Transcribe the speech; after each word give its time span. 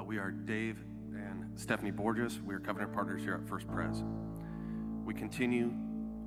Uh, 0.00 0.04
we 0.04 0.18
are 0.18 0.30
Dave 0.30 0.78
and 1.14 1.46
Stephanie 1.56 1.90
Borges. 1.90 2.40
We 2.40 2.54
are 2.54 2.60
covenant 2.60 2.92
partners 2.92 3.22
here 3.22 3.34
at 3.34 3.46
First 3.48 3.68
Pres. 3.68 4.02
We 5.04 5.12
continue 5.12 5.72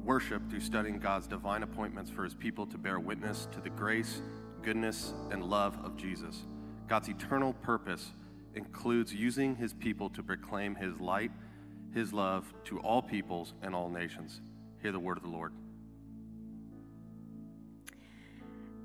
worship 0.03 0.47
through 0.49 0.59
studying 0.59 0.99
God's 0.99 1.27
divine 1.27 1.63
appointments 1.63 2.11
for 2.11 2.23
his 2.23 2.33
people 2.35 2.67
to 2.67 2.77
bear 2.77 2.99
witness 2.99 3.47
to 3.51 3.61
the 3.61 3.69
grace, 3.69 4.21
goodness, 4.61 5.13
and 5.31 5.43
love 5.43 5.77
of 5.83 5.95
Jesus. 5.95 6.43
God's 6.87 7.09
eternal 7.09 7.53
purpose 7.53 8.11
includes 8.53 9.13
using 9.13 9.55
his 9.55 9.73
people 9.73 10.09
to 10.11 10.21
proclaim 10.21 10.75
his 10.75 10.99
light, 10.99 11.31
his 11.93 12.13
love 12.13 12.53
to 12.65 12.79
all 12.79 13.01
peoples 13.01 13.53
and 13.61 13.73
all 13.73 13.89
nations. 13.89 14.41
Hear 14.81 14.91
the 14.91 14.99
word 14.99 15.17
of 15.17 15.23
the 15.23 15.29
Lord. 15.29 15.53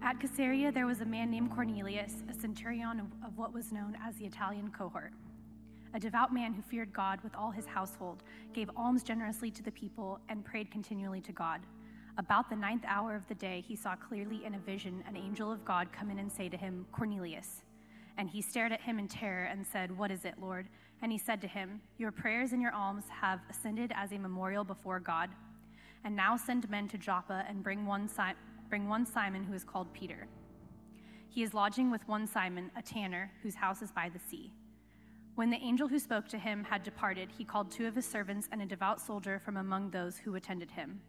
At 0.08 0.20
Caesarea, 0.20 0.72
there 0.72 0.86
was 0.86 1.02
a 1.02 1.04
man 1.04 1.30
named 1.30 1.50
Cornelius, 1.54 2.24
a 2.30 2.32
centurion 2.32 2.98
of 3.22 3.36
what 3.36 3.52
was 3.52 3.72
known 3.72 3.94
as 4.02 4.16
the 4.16 4.24
Italian 4.24 4.70
cohort. 4.70 5.12
A 5.92 6.00
devout 6.00 6.32
man 6.32 6.54
who 6.54 6.62
feared 6.62 6.94
God 6.94 7.20
with 7.22 7.34
all 7.34 7.50
his 7.50 7.66
household, 7.66 8.22
gave 8.54 8.70
alms 8.74 9.02
generously 9.02 9.50
to 9.50 9.62
the 9.62 9.70
people, 9.70 10.18
and 10.30 10.46
prayed 10.46 10.70
continually 10.70 11.20
to 11.20 11.32
God. 11.32 11.60
About 12.16 12.48
the 12.48 12.56
ninth 12.56 12.84
hour 12.88 13.14
of 13.14 13.28
the 13.28 13.34
day, 13.34 13.62
he 13.68 13.76
saw 13.76 13.96
clearly 13.96 14.46
in 14.46 14.54
a 14.54 14.58
vision 14.58 15.04
an 15.06 15.14
angel 15.14 15.52
of 15.52 15.62
God 15.62 15.92
come 15.92 16.10
in 16.10 16.20
and 16.20 16.32
say 16.32 16.48
to 16.48 16.56
him, 16.56 16.86
Cornelius. 16.90 17.60
And 18.16 18.30
he 18.30 18.40
stared 18.40 18.72
at 18.72 18.80
him 18.80 18.98
in 18.98 19.08
terror 19.08 19.44
and 19.44 19.66
said, 19.66 19.94
What 19.98 20.10
is 20.10 20.24
it, 20.24 20.36
Lord? 20.40 20.70
And 21.02 21.12
he 21.12 21.18
said 21.18 21.42
to 21.42 21.48
him, 21.48 21.82
Your 21.98 22.12
prayers 22.12 22.52
and 22.52 22.62
your 22.62 22.72
alms 22.72 23.04
have 23.10 23.40
ascended 23.50 23.92
as 23.94 24.12
a 24.12 24.18
memorial 24.18 24.64
before 24.64 25.00
God. 25.00 25.28
And 26.02 26.16
now 26.16 26.34
send 26.38 26.70
men 26.70 26.88
to 26.88 26.96
Joppa 26.96 27.44
and 27.46 27.62
bring 27.62 27.84
one, 27.84 28.08
bring 28.68 28.88
one 28.88 29.06
Simon 29.06 29.44
who 29.44 29.54
is 29.54 29.64
called 29.64 29.92
Peter. 29.92 30.28
He 31.28 31.42
is 31.42 31.54
lodging 31.54 31.90
with 31.90 32.06
one 32.08 32.26
Simon, 32.26 32.70
a 32.76 32.82
tanner, 32.82 33.30
whose 33.42 33.54
house 33.54 33.82
is 33.82 33.92
by 33.92 34.08
the 34.08 34.18
sea. 34.18 34.52
When 35.34 35.50
the 35.50 35.56
angel 35.62 35.86
who 35.86 35.98
spoke 35.98 36.26
to 36.28 36.38
him 36.38 36.64
had 36.64 36.82
departed, 36.82 37.28
he 37.36 37.44
called 37.44 37.70
two 37.70 37.86
of 37.86 37.94
his 37.94 38.06
servants 38.06 38.48
and 38.50 38.60
a 38.60 38.66
devout 38.66 39.00
soldier 39.00 39.40
from 39.44 39.56
among 39.56 39.90
those 39.90 40.16
who 40.18 40.34
attended 40.34 40.70
him. 40.70 41.00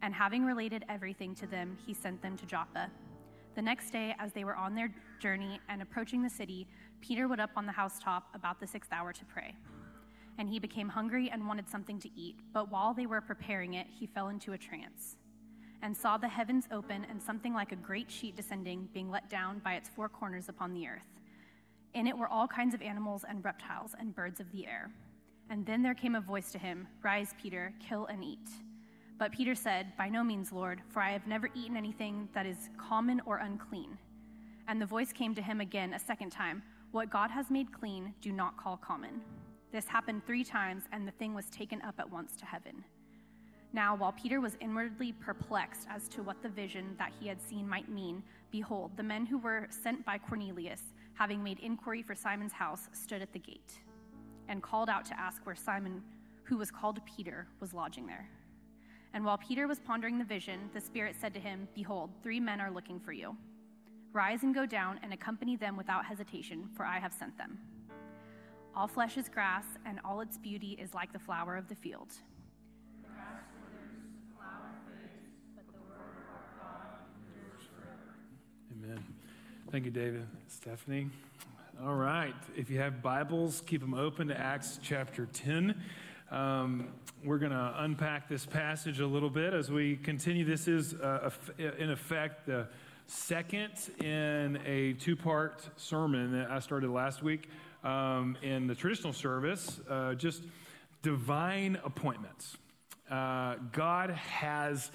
And 0.00 0.14
having 0.14 0.44
related 0.44 0.84
everything 0.88 1.34
to 1.36 1.46
them, 1.46 1.76
he 1.84 1.92
sent 1.92 2.22
them 2.22 2.36
to 2.36 2.46
Joppa. 2.46 2.88
The 3.56 3.62
next 3.62 3.90
day, 3.90 4.14
as 4.20 4.32
they 4.32 4.44
were 4.44 4.54
on 4.54 4.76
their 4.76 4.94
journey 5.18 5.60
and 5.68 5.82
approaching 5.82 6.22
the 6.22 6.30
city, 6.30 6.68
Peter 7.00 7.26
went 7.26 7.40
up 7.40 7.50
on 7.56 7.66
the 7.66 7.72
housetop 7.72 8.28
about 8.34 8.60
the 8.60 8.66
sixth 8.66 8.92
hour 8.92 9.12
to 9.12 9.24
pray. 9.24 9.56
And 10.38 10.48
he 10.48 10.60
became 10.60 10.88
hungry 10.88 11.30
and 11.30 11.48
wanted 11.48 11.68
something 11.68 11.98
to 11.98 12.10
eat, 12.16 12.36
but 12.52 12.70
while 12.70 12.94
they 12.94 13.06
were 13.06 13.20
preparing 13.20 13.74
it, 13.74 13.88
he 13.90 14.06
fell 14.06 14.28
into 14.28 14.52
a 14.52 14.58
trance 14.58 15.16
and 15.82 15.96
saw 15.96 16.16
the 16.16 16.28
heavens 16.28 16.66
open 16.70 17.06
and 17.08 17.22
something 17.22 17.54
like 17.54 17.72
a 17.72 17.76
great 17.76 18.10
sheet 18.10 18.36
descending, 18.36 18.88
being 18.92 19.10
let 19.10 19.28
down 19.30 19.60
by 19.60 19.74
its 19.74 19.88
four 19.88 20.08
corners 20.08 20.48
upon 20.48 20.74
the 20.74 20.86
earth. 20.86 21.06
In 21.94 22.06
it 22.06 22.16
were 22.16 22.28
all 22.28 22.46
kinds 22.46 22.74
of 22.74 22.82
animals 22.82 23.24
and 23.28 23.44
reptiles 23.44 23.94
and 23.98 24.14
birds 24.14 24.40
of 24.40 24.50
the 24.52 24.66
air. 24.66 24.90
And 25.50 25.64
then 25.64 25.82
there 25.82 25.94
came 25.94 26.14
a 26.14 26.20
voice 26.20 26.52
to 26.52 26.58
him 26.58 26.86
Rise, 27.02 27.34
Peter, 27.40 27.72
kill 27.80 28.06
and 28.06 28.22
eat. 28.22 28.48
But 29.18 29.32
Peter 29.32 29.54
said, 29.54 29.96
By 29.96 30.08
no 30.08 30.22
means, 30.22 30.52
Lord, 30.52 30.80
for 30.90 31.00
I 31.00 31.10
have 31.10 31.26
never 31.26 31.48
eaten 31.54 31.76
anything 31.76 32.28
that 32.34 32.46
is 32.46 32.68
common 32.76 33.20
or 33.26 33.38
unclean. 33.38 33.98
And 34.68 34.80
the 34.80 34.86
voice 34.86 35.12
came 35.12 35.34
to 35.34 35.42
him 35.42 35.60
again 35.60 35.94
a 35.94 35.98
second 35.98 36.30
time 36.30 36.62
What 36.92 37.10
God 37.10 37.30
has 37.30 37.50
made 37.50 37.72
clean, 37.72 38.14
do 38.20 38.32
not 38.32 38.56
call 38.56 38.76
common. 38.76 39.22
This 39.72 39.86
happened 39.86 40.24
three 40.26 40.44
times, 40.44 40.84
and 40.92 41.06
the 41.06 41.12
thing 41.12 41.34
was 41.34 41.46
taken 41.50 41.82
up 41.82 41.96
at 41.98 42.10
once 42.10 42.36
to 42.36 42.46
heaven. 42.46 42.84
Now, 43.72 43.94
while 43.94 44.12
Peter 44.12 44.40
was 44.40 44.56
inwardly 44.60 45.12
perplexed 45.12 45.86
as 45.90 46.08
to 46.08 46.22
what 46.22 46.42
the 46.42 46.48
vision 46.48 46.94
that 46.98 47.12
he 47.20 47.28
had 47.28 47.40
seen 47.40 47.68
might 47.68 47.88
mean, 47.88 48.22
behold, 48.50 48.92
the 48.96 49.02
men 49.02 49.26
who 49.26 49.38
were 49.38 49.66
sent 49.68 50.04
by 50.04 50.18
Cornelius, 50.18 50.82
having 51.14 51.42
made 51.42 51.58
inquiry 51.58 52.02
for 52.02 52.14
Simon's 52.14 52.52
house, 52.52 52.88
stood 52.92 53.20
at 53.20 53.32
the 53.32 53.38
gate 53.38 53.80
and 54.48 54.62
called 54.62 54.88
out 54.88 55.04
to 55.04 55.20
ask 55.20 55.44
where 55.44 55.54
Simon, 55.54 56.02
who 56.44 56.56
was 56.56 56.70
called 56.70 56.98
Peter, 57.04 57.46
was 57.60 57.74
lodging 57.74 58.06
there. 58.06 58.28
And 59.12 59.24
while 59.24 59.38
Peter 59.38 59.66
was 59.66 59.80
pondering 59.80 60.18
the 60.18 60.24
vision, 60.24 60.70
the 60.72 60.80
Spirit 60.80 61.16
said 61.18 61.34
to 61.34 61.40
him, 61.40 61.68
Behold, 61.74 62.10
three 62.22 62.40
men 62.40 62.60
are 62.60 62.70
looking 62.70 62.98
for 62.98 63.12
you. 63.12 63.36
Rise 64.12 64.42
and 64.42 64.54
go 64.54 64.64
down 64.64 64.98
and 65.02 65.12
accompany 65.12 65.56
them 65.56 65.76
without 65.76 66.06
hesitation, 66.06 66.68
for 66.74 66.84
I 66.84 66.98
have 66.98 67.12
sent 67.12 67.36
them. 67.36 67.58
All 68.74 68.88
flesh 68.88 69.18
is 69.18 69.28
grass, 69.28 69.64
and 69.84 70.00
all 70.04 70.20
its 70.20 70.38
beauty 70.38 70.78
is 70.80 70.94
like 70.94 71.12
the 71.12 71.18
flower 71.18 71.56
of 71.56 71.68
the 71.68 71.74
field. 71.74 72.14
Amen. 78.88 79.04
Thank 79.70 79.84
you, 79.84 79.90
David. 79.90 80.26
Stephanie. 80.46 81.10
All 81.84 81.96
right. 81.96 82.34
If 82.56 82.70
you 82.70 82.78
have 82.78 83.02
Bibles, 83.02 83.62
keep 83.66 83.82
them 83.82 83.92
open 83.92 84.28
to 84.28 84.38
Acts 84.38 84.80
chapter 84.82 85.26
10. 85.26 85.78
Um, 86.30 86.88
we're 87.22 87.36
going 87.36 87.52
to 87.52 87.74
unpack 87.78 88.30
this 88.30 88.46
passage 88.46 89.00
a 89.00 89.06
little 89.06 89.28
bit 89.28 89.52
as 89.52 89.70
we 89.70 89.96
continue. 89.96 90.42
This 90.42 90.68
is, 90.68 90.94
uh, 90.94 91.30
in 91.58 91.90
effect, 91.90 92.46
the 92.46 92.66
second 93.08 93.72
in 94.02 94.58
a 94.64 94.94
two 94.94 95.16
part 95.16 95.68
sermon 95.76 96.32
that 96.32 96.50
I 96.50 96.58
started 96.60 96.88
last 96.88 97.22
week 97.22 97.50
um, 97.84 98.38
in 98.40 98.66
the 98.66 98.74
traditional 98.74 99.12
service, 99.12 99.80
uh, 99.90 100.14
just 100.14 100.44
divine 101.02 101.78
appointments. 101.84 102.56
Uh, 103.10 103.56
God 103.70 104.10
has 104.12 104.90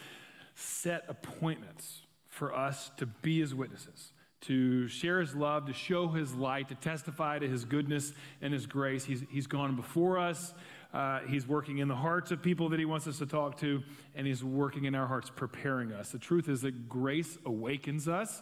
set 0.56 1.06
appointments 1.08 2.02
for 2.34 2.56
us 2.56 2.90
to 2.98 3.06
be 3.06 3.40
his 3.40 3.54
witnesses, 3.54 4.12
to 4.42 4.88
share 4.88 5.22
his 5.22 5.36
love, 5.36 5.68
to 5.68 5.74
show 5.74 6.08
his 6.08 6.34
light, 6.34 6.68
to 6.68 6.76
testify 6.76 7.38
to 7.38 7.48
his 7.48 7.64
goodness 7.64 8.12
and 8.42 8.52
his 8.52 8.66
grace. 8.66 9.06
He's, 9.06 9.24
he's 9.30 9.46
gone 9.46 9.76
before 9.76 10.18
us. 10.18 10.54
Uh, 10.92 11.20
he's 11.28 11.48
working 11.48 11.78
in 11.78 11.88
the 11.88 11.96
hearts 11.96 12.32
of 12.32 12.42
people 12.42 12.70
that 12.70 12.80
he 12.80 12.86
wants 12.86 13.06
us 13.06 13.20
to 13.20 13.28
talk 13.28 13.58
to, 13.58 13.84
and 14.16 14.26
he's 14.26 14.44
working 14.44 14.86
in 14.86 14.96
our 14.96 15.06
hearts, 15.06 15.30
preparing 15.30 15.92
us. 15.92 16.12
The 16.12 16.18
truth 16.18 16.50
is 16.50 16.62
that 16.62 16.90
grace 16.90 17.38
awakens 17.46 18.08
us. 18.08 18.42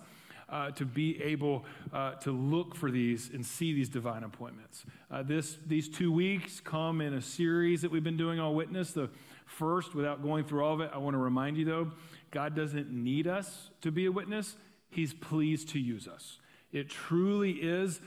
Uh, 0.49 0.69
to 0.69 0.83
be 0.83 1.23
able 1.23 1.63
uh, 1.93 2.11
to 2.15 2.29
look 2.29 2.75
for 2.75 2.91
these 2.91 3.29
and 3.33 3.45
see 3.45 3.71
these 3.71 3.87
divine 3.87 4.25
appointments. 4.25 4.83
Uh, 5.09 5.23
this, 5.23 5.57
these 5.65 5.87
two 5.87 6.11
weeks 6.11 6.59
come 6.59 6.99
in 6.99 7.13
a 7.13 7.21
series 7.21 7.81
that 7.81 7.89
we've 7.89 8.03
been 8.03 8.17
doing 8.17 8.37
on 8.37 8.53
witness. 8.53 8.91
The 8.91 9.09
first, 9.45 9.95
without 9.95 10.21
going 10.21 10.43
through 10.43 10.65
all 10.65 10.73
of 10.73 10.81
it, 10.81 10.91
I 10.93 10.97
want 10.97 11.13
to 11.13 11.19
remind 11.19 11.55
you 11.55 11.63
though, 11.63 11.91
God 12.31 12.55
doesn't 12.55 12.89
need 12.91 13.27
us 13.27 13.69
to 13.81 13.91
be 13.91 14.05
a 14.05 14.11
witness, 14.11 14.55
He's 14.89 15.13
pleased 15.13 15.69
to 15.69 15.79
use 15.79 16.07
us. 16.07 16.39
It 16.71 16.89
truly 16.89 17.51
is 17.51 18.01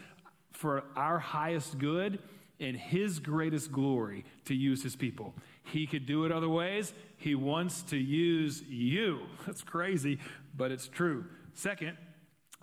for 0.53 0.85
our 0.97 1.19
highest 1.19 1.79
good 1.79 2.19
and 2.61 2.77
His 2.77 3.19
greatest 3.19 3.73
glory 3.73 4.25
to 4.47 4.55
use 4.55 4.83
His 4.83 4.97
people. 4.97 5.35
He 5.65 5.87
could 5.87 6.07
do 6.07 6.25
it 6.25 6.33
other 6.33 6.49
ways. 6.49 6.93
He 7.17 7.35
wants 7.35 7.83
to 7.85 7.97
use 7.97 8.63
you. 8.69 9.21
That's 9.47 9.63
crazy, 9.63 10.19
but 10.57 10.71
it's 10.71 10.89
true. 10.89 11.25
Second, 11.55 11.97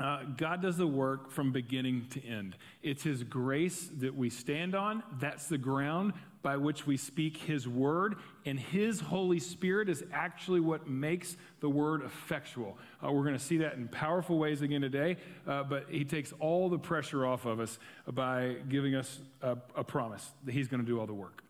uh, 0.02 0.24
God 0.38 0.62
does 0.62 0.78
the 0.78 0.88
work 0.88 1.32
from 1.32 1.52
beginning 1.52 2.08
to 2.12 2.26
end. 2.26 2.56
It's 2.82 3.04
His 3.04 3.24
grace 3.24 3.90
that 3.98 4.16
we 4.16 4.30
stand 4.30 4.76
on. 4.76 5.04
That's 5.20 5.48
the 5.48 5.58
ground 5.58 6.14
by 6.42 6.58
which 6.58 6.88
we 6.88 6.98
speak 6.98 7.38
His 7.38 7.68
word, 7.68 8.16
and 8.46 8.60
His 8.60 9.00
Holy 9.00 9.40
Spirit 9.40 9.90
is 9.90 10.04
actually 10.12 10.60
what 10.60 10.88
makes 10.88 11.38
the 11.60 11.70
word 11.70 12.04
effectual. 12.04 12.78
Uh, 13.04 13.12
we're 13.12 13.24
going 13.24 13.38
to 13.38 13.44
see 13.44 13.58
that 13.58 13.76
in 13.76 13.88
powerful 13.88 14.40
ways 14.40 14.62
again 14.62 14.82
today, 14.82 15.18
uh, 15.48 15.64
but 15.64 15.86
He 15.90 16.04
takes 16.04 16.34
all 16.40 16.70
the 16.70 16.80
pressure 16.80 17.26
off 17.26 17.46
of 17.46 17.60
us 17.60 17.78
by 18.12 18.56
giving 18.70 18.96
us 18.96 19.20
a, 19.42 19.58
a 19.76 19.84
promise 19.84 20.32
that 20.46 20.54
He's 20.54 20.68
going 20.68 20.82
to 20.82 20.88
do 20.88 21.00
all 21.00 21.06
the 21.06 21.14
work. 21.14 21.44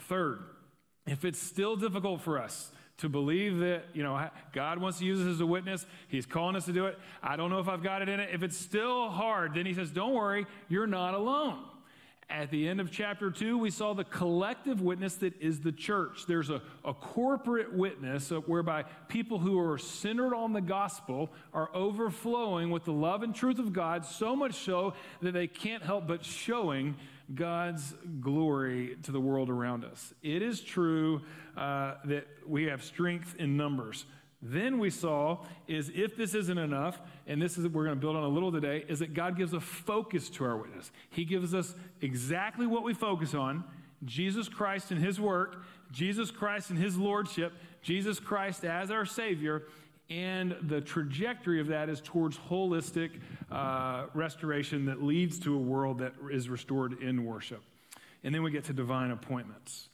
Third, 0.00 0.40
if 1.06 1.24
it's 1.24 1.40
still 1.40 1.76
difficult 1.76 2.20
for 2.20 2.38
us, 2.38 2.72
to 2.98 3.08
believe 3.08 3.58
that, 3.58 3.84
you 3.92 4.02
know, 4.02 4.28
God 4.52 4.78
wants 4.78 4.98
to 4.98 5.04
use 5.04 5.20
us 5.20 5.26
as 5.26 5.40
a 5.40 5.46
witness. 5.46 5.84
He's 6.08 6.24
calling 6.24 6.56
us 6.56 6.64
to 6.64 6.72
do 6.72 6.86
it. 6.86 6.98
I 7.22 7.36
don't 7.36 7.50
know 7.50 7.58
if 7.58 7.68
I've 7.68 7.82
got 7.82 8.02
it 8.02 8.08
in 8.08 8.20
it. 8.20 8.30
If 8.32 8.42
it's 8.42 8.56
still 8.56 9.10
hard, 9.10 9.54
then 9.54 9.66
he 9.66 9.74
says, 9.74 9.90
don't 9.90 10.14
worry, 10.14 10.46
you're 10.68 10.86
not 10.86 11.14
alone. 11.14 11.58
At 12.28 12.50
the 12.50 12.66
end 12.66 12.80
of 12.80 12.90
chapter 12.90 13.30
2, 13.30 13.56
we 13.56 13.70
saw 13.70 13.94
the 13.94 14.02
collective 14.02 14.80
witness 14.80 15.14
that 15.16 15.40
is 15.40 15.60
the 15.60 15.70
church. 15.70 16.24
There's 16.26 16.50
a, 16.50 16.60
a 16.84 16.92
corporate 16.92 17.72
witness 17.72 18.30
whereby 18.30 18.82
people 19.06 19.38
who 19.38 19.60
are 19.60 19.78
centered 19.78 20.34
on 20.34 20.52
the 20.52 20.60
gospel 20.60 21.30
are 21.54 21.70
overflowing 21.72 22.70
with 22.70 22.84
the 22.84 22.92
love 22.92 23.22
and 23.22 23.32
truth 23.32 23.60
of 23.60 23.72
God, 23.72 24.04
so 24.04 24.34
much 24.34 24.54
so 24.54 24.94
that 25.22 25.34
they 25.34 25.46
can't 25.46 25.84
help 25.84 26.08
but 26.08 26.24
showing 26.24 26.96
God's 27.34 27.94
glory 28.20 28.96
to 29.02 29.12
the 29.12 29.20
world 29.20 29.50
around 29.50 29.84
us. 29.84 30.14
It 30.22 30.42
is 30.42 30.60
true 30.60 31.22
uh, 31.56 31.94
that 32.04 32.26
we 32.46 32.64
have 32.64 32.84
strength 32.84 33.34
in 33.38 33.56
numbers. 33.56 34.06
Then 34.42 34.78
we 34.78 34.90
saw 34.90 35.44
is 35.66 35.90
if 35.94 36.16
this 36.16 36.34
isn't 36.34 36.58
enough, 36.58 37.00
and 37.26 37.40
this 37.40 37.58
is 37.58 37.66
we're 37.66 37.84
going 37.84 37.96
to 37.96 38.00
build 38.00 38.16
on 38.16 38.22
a 38.22 38.28
little 38.28 38.52
today, 38.52 38.84
is 38.88 39.00
that 39.00 39.14
God 39.14 39.36
gives 39.36 39.52
a 39.54 39.60
focus 39.60 40.28
to 40.30 40.44
our 40.44 40.56
witness. 40.56 40.92
He 41.10 41.24
gives 41.24 41.54
us 41.54 41.74
exactly 42.00 42.66
what 42.66 42.84
we 42.84 42.94
focus 42.94 43.34
on: 43.34 43.64
Jesus 44.04 44.48
Christ 44.48 44.90
and 44.90 45.02
His 45.02 45.18
work, 45.18 45.64
Jesus 45.90 46.30
Christ 46.30 46.70
and 46.70 46.78
His 46.78 46.96
lordship, 46.96 47.54
Jesus 47.82 48.20
Christ 48.20 48.64
as 48.64 48.90
our 48.90 49.06
Savior. 49.06 49.64
And 50.08 50.54
the 50.62 50.80
trajectory 50.80 51.60
of 51.60 51.66
that 51.68 51.88
is 51.88 52.00
towards 52.00 52.38
holistic 52.38 53.10
uh, 53.50 54.06
restoration 54.14 54.84
that 54.86 55.02
leads 55.02 55.38
to 55.40 55.54
a 55.54 55.58
world 55.58 55.98
that 55.98 56.14
is 56.30 56.48
restored 56.48 57.00
in 57.02 57.24
worship. 57.24 57.62
And 58.22 58.34
then 58.34 58.42
we 58.42 58.50
get 58.50 58.64
to 58.64 58.72
divine 58.72 59.10
appointments. 59.10 59.88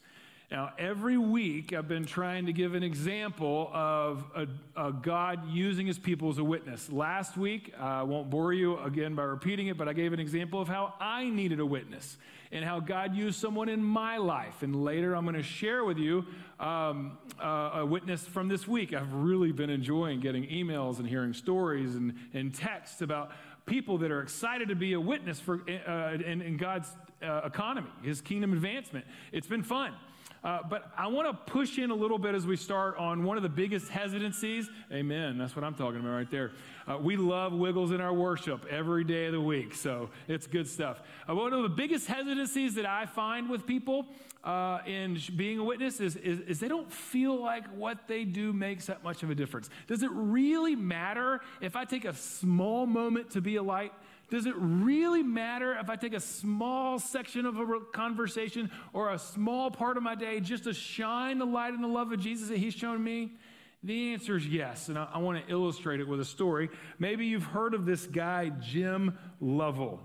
Now, 0.52 0.70
every 0.78 1.16
week 1.16 1.72
I've 1.72 1.88
been 1.88 2.04
trying 2.04 2.44
to 2.44 2.52
give 2.52 2.74
an 2.74 2.82
example 2.82 3.70
of 3.72 4.22
a, 4.36 4.46
a 4.76 4.92
God 4.92 5.48
using 5.48 5.86
his 5.86 5.98
people 5.98 6.28
as 6.28 6.36
a 6.36 6.44
witness. 6.44 6.92
Last 6.92 7.38
week, 7.38 7.72
I 7.80 8.02
won't 8.02 8.28
bore 8.28 8.52
you 8.52 8.78
again 8.80 9.14
by 9.14 9.22
repeating 9.22 9.68
it, 9.68 9.78
but 9.78 9.88
I 9.88 9.94
gave 9.94 10.12
an 10.12 10.20
example 10.20 10.60
of 10.60 10.68
how 10.68 10.92
I 11.00 11.30
needed 11.30 11.58
a 11.58 11.64
witness 11.64 12.18
and 12.50 12.66
how 12.66 12.80
God 12.80 13.14
used 13.14 13.40
someone 13.40 13.70
in 13.70 13.82
my 13.82 14.18
life. 14.18 14.62
And 14.62 14.84
later 14.84 15.16
I'm 15.16 15.24
going 15.24 15.36
to 15.36 15.42
share 15.42 15.86
with 15.86 15.96
you 15.96 16.26
um, 16.60 17.16
uh, 17.42 17.70
a 17.76 17.86
witness 17.86 18.26
from 18.26 18.48
this 18.48 18.68
week. 18.68 18.92
I've 18.92 19.14
really 19.14 19.52
been 19.52 19.70
enjoying 19.70 20.20
getting 20.20 20.44
emails 20.48 20.98
and 20.98 21.08
hearing 21.08 21.32
stories 21.32 21.94
and, 21.94 22.12
and 22.34 22.54
texts 22.54 23.00
about 23.00 23.30
people 23.64 23.96
that 23.96 24.10
are 24.10 24.20
excited 24.20 24.68
to 24.68 24.74
be 24.74 24.92
a 24.92 25.00
witness 25.00 25.40
for 25.40 25.62
uh, 25.88 26.12
in, 26.12 26.42
in 26.42 26.58
God's 26.58 26.90
uh, 27.22 27.40
economy, 27.42 27.88
his 28.02 28.20
kingdom 28.20 28.52
advancement. 28.52 29.06
It's 29.32 29.46
been 29.46 29.62
fun. 29.62 29.94
Uh, 30.44 30.58
but 30.68 30.90
I 30.96 31.06
want 31.06 31.28
to 31.28 31.52
push 31.52 31.78
in 31.78 31.90
a 31.90 31.94
little 31.94 32.18
bit 32.18 32.34
as 32.34 32.46
we 32.46 32.56
start 32.56 32.96
on 32.96 33.22
one 33.22 33.36
of 33.36 33.44
the 33.44 33.48
biggest 33.48 33.88
hesitancies. 33.88 34.68
Amen. 34.90 35.38
That's 35.38 35.54
what 35.54 35.64
I'm 35.64 35.74
talking 35.74 36.00
about 36.00 36.10
right 36.10 36.30
there. 36.30 36.50
Uh, 36.86 36.98
we 36.98 37.16
love 37.16 37.52
wiggles 37.52 37.92
in 37.92 38.00
our 38.00 38.12
worship 38.12 38.66
every 38.68 39.04
day 39.04 39.26
of 39.26 39.32
the 39.32 39.40
week, 39.40 39.74
so 39.74 40.10
it's 40.26 40.48
good 40.48 40.66
stuff. 40.66 41.00
Uh, 41.28 41.34
one 41.36 41.52
of 41.52 41.62
the 41.62 41.68
biggest 41.68 42.08
hesitancies 42.08 42.74
that 42.74 42.86
I 42.86 43.06
find 43.06 43.48
with 43.48 43.66
people 43.66 44.06
uh, 44.42 44.80
in 44.84 45.20
being 45.36 45.60
a 45.60 45.64
witness 45.64 46.00
is, 46.00 46.16
is, 46.16 46.40
is 46.40 46.58
they 46.58 46.66
don't 46.66 46.92
feel 46.92 47.40
like 47.40 47.64
what 47.76 48.08
they 48.08 48.24
do 48.24 48.52
makes 48.52 48.86
that 48.86 49.04
much 49.04 49.22
of 49.22 49.30
a 49.30 49.36
difference. 49.36 49.70
Does 49.86 50.02
it 50.02 50.10
really 50.12 50.74
matter 50.74 51.40
if 51.60 51.76
I 51.76 51.84
take 51.84 52.04
a 52.04 52.14
small 52.14 52.86
moment 52.86 53.30
to 53.30 53.40
be 53.40 53.56
a 53.56 53.62
light? 53.62 53.92
Does 54.32 54.46
it 54.46 54.54
really 54.56 55.22
matter 55.22 55.74
if 55.78 55.90
I 55.90 55.96
take 55.96 56.14
a 56.14 56.20
small 56.20 56.98
section 56.98 57.44
of 57.44 57.58
a 57.58 57.80
conversation 57.92 58.70
or 58.94 59.12
a 59.12 59.18
small 59.18 59.70
part 59.70 59.98
of 59.98 60.02
my 60.02 60.14
day 60.14 60.40
just 60.40 60.64
to 60.64 60.72
shine 60.72 61.36
the 61.36 61.44
light 61.44 61.74
and 61.74 61.84
the 61.84 61.88
love 61.88 62.12
of 62.12 62.18
Jesus 62.18 62.48
that 62.48 62.56
He's 62.56 62.72
shown 62.72 63.04
me? 63.04 63.34
The 63.82 64.14
answer 64.14 64.38
is 64.38 64.46
yes, 64.46 64.88
and 64.88 64.98
I, 64.98 65.06
I 65.12 65.18
want 65.18 65.46
to 65.46 65.52
illustrate 65.52 66.00
it 66.00 66.08
with 66.08 66.18
a 66.18 66.24
story. 66.24 66.70
Maybe 66.98 67.26
you've 67.26 67.44
heard 67.44 67.74
of 67.74 67.84
this 67.84 68.06
guy, 68.06 68.48
Jim 68.48 69.18
Lovell. 69.38 70.00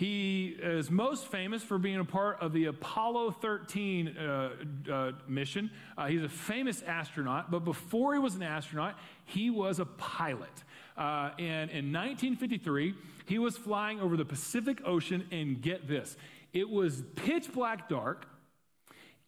He 0.00 0.56
is 0.58 0.90
most 0.90 1.26
famous 1.26 1.62
for 1.62 1.76
being 1.76 1.98
a 1.98 2.06
part 2.06 2.40
of 2.40 2.54
the 2.54 2.64
Apollo 2.64 3.32
13 3.32 4.16
uh, 4.16 4.50
uh, 4.90 5.12
mission. 5.28 5.70
Uh, 5.98 6.06
he's 6.06 6.22
a 6.22 6.28
famous 6.30 6.80
astronaut, 6.80 7.50
but 7.50 7.66
before 7.66 8.14
he 8.14 8.18
was 8.18 8.34
an 8.34 8.42
astronaut, 8.42 8.98
he 9.26 9.50
was 9.50 9.78
a 9.78 9.84
pilot. 9.84 10.64
Uh, 10.96 11.32
and 11.38 11.68
in 11.68 11.92
1953, 11.92 12.94
he 13.26 13.38
was 13.38 13.58
flying 13.58 14.00
over 14.00 14.16
the 14.16 14.24
Pacific 14.24 14.80
Ocean, 14.86 15.26
and 15.30 15.60
get 15.60 15.86
this 15.86 16.16
it 16.54 16.70
was 16.70 17.02
pitch 17.16 17.52
black 17.52 17.86
dark, 17.90 18.26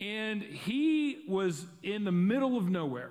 and 0.01 0.43
he 0.43 1.19
was 1.29 1.67
in 1.83 2.05
the 2.05 2.13
middle 2.13 2.57
of 2.57 2.71
nowhere, 2.71 3.11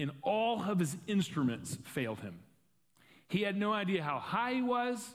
and 0.00 0.10
all 0.22 0.60
of 0.60 0.80
his 0.80 0.96
instruments 1.06 1.78
failed 1.84 2.18
him. 2.18 2.40
He 3.28 3.42
had 3.42 3.56
no 3.56 3.72
idea 3.72 4.02
how 4.02 4.18
high 4.18 4.54
he 4.54 4.62
was, 4.62 5.14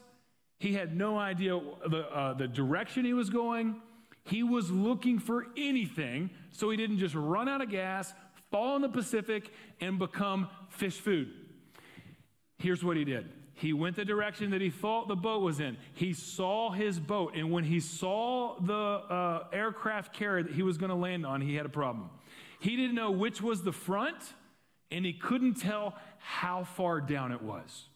he 0.58 0.72
had 0.72 0.96
no 0.96 1.18
idea 1.18 1.60
the, 1.88 2.08
uh, 2.10 2.34
the 2.34 2.48
direction 2.48 3.04
he 3.04 3.14
was 3.14 3.30
going. 3.30 3.80
He 4.24 4.42
was 4.42 4.70
looking 4.70 5.18
for 5.18 5.46
anything 5.56 6.30
so 6.50 6.70
he 6.70 6.76
didn't 6.76 6.98
just 6.98 7.14
run 7.14 7.48
out 7.48 7.60
of 7.60 7.70
gas, 7.70 8.12
fall 8.50 8.76
in 8.76 8.82
the 8.82 8.88
Pacific, 8.88 9.52
and 9.80 9.98
become 9.98 10.48
fish 10.70 10.98
food. 10.98 11.32
Here's 12.58 12.82
what 12.82 12.96
he 12.96 13.04
did 13.04 13.30
he 13.56 13.72
went 13.72 13.96
the 13.96 14.04
direction 14.04 14.50
that 14.50 14.60
he 14.60 14.68
thought 14.68 15.08
the 15.08 15.16
boat 15.16 15.40
was 15.40 15.60
in. 15.60 15.78
He 15.94 16.12
saw 16.12 16.70
his 16.70 17.00
boat, 17.00 17.34
and 17.34 17.50
when 17.50 17.64
he 17.64 17.80
saw 17.80 18.60
the 18.60 18.74
uh, 18.74 19.44
aircraft 19.50 20.12
carrier 20.12 20.42
that 20.42 20.52
he 20.52 20.62
was 20.62 20.76
going 20.76 20.90
to 20.90 20.96
land 20.96 21.24
on, 21.24 21.40
he 21.40 21.54
had 21.54 21.64
a 21.64 21.70
problem. 21.70 22.10
He 22.60 22.76
didn't 22.76 22.94
know 22.94 23.10
which 23.10 23.40
was 23.40 23.62
the 23.62 23.72
front, 23.72 24.34
and 24.90 25.06
he 25.06 25.14
couldn't 25.14 25.54
tell 25.54 25.94
how 26.18 26.64
far 26.64 27.00
down 27.00 27.32
it 27.32 27.40
was. 27.40 27.88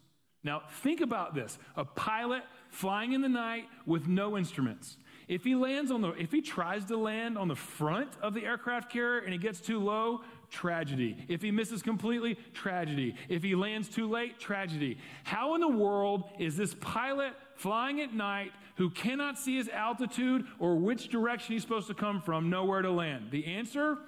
Now, 0.42 0.62
think 0.82 1.00
about 1.00 1.34
this 1.34 1.58
a 1.76 1.84
pilot 1.84 2.42
flying 2.70 3.12
in 3.12 3.20
the 3.20 3.28
night 3.28 3.64
with 3.87 4.06
no 4.06 4.38
instruments. 4.38 4.96
If 5.28 5.44
he 5.44 5.54
lands 5.54 5.92
on 5.92 6.00
the, 6.00 6.10
if 6.14 6.32
he 6.32 6.40
tries 6.40 6.87
to 6.87 6.96
land 6.96 7.38
on 7.38 7.46
the 7.46 7.54
front 7.54 8.10
of 8.20 8.34
the 8.34 8.44
aircraft 8.44 8.90
carrier 8.90 9.20
and 9.20 9.32
he 9.32 9.38
gets 9.38 9.60
too 9.60 9.78
low, 9.78 10.22
tragedy. 10.50 11.16
If 11.28 11.40
he 11.42 11.52
misses 11.52 11.82
completely, 11.82 12.37
tragedy. 12.52 13.14
If 13.28 13.44
he 13.44 13.54
lands 13.54 13.88
too 13.88 14.08
late, 14.08 14.40
tragedy. 14.40 14.98
How 15.22 15.54
in 15.54 15.60
the 15.60 15.69
world 15.69 16.25
is 16.38 16.56
this 16.56 16.75
pilot 16.81 17.34
flying 17.54 18.00
at 18.00 18.12
night 18.12 18.50
who 18.76 18.90
cannot 18.90 19.38
see 19.38 19.56
his 19.56 19.69
altitude 19.69 20.46
or 20.58 20.76
which 20.76 21.08
direction 21.08 21.52
he's 21.52 21.62
supposed 21.62 21.86
to 21.86 21.94
come 21.94 22.20
from 22.20 22.50
nowhere 22.50 22.82
to 22.82 22.90
land? 22.90 23.31
The 23.31 23.46
answer 23.46 23.98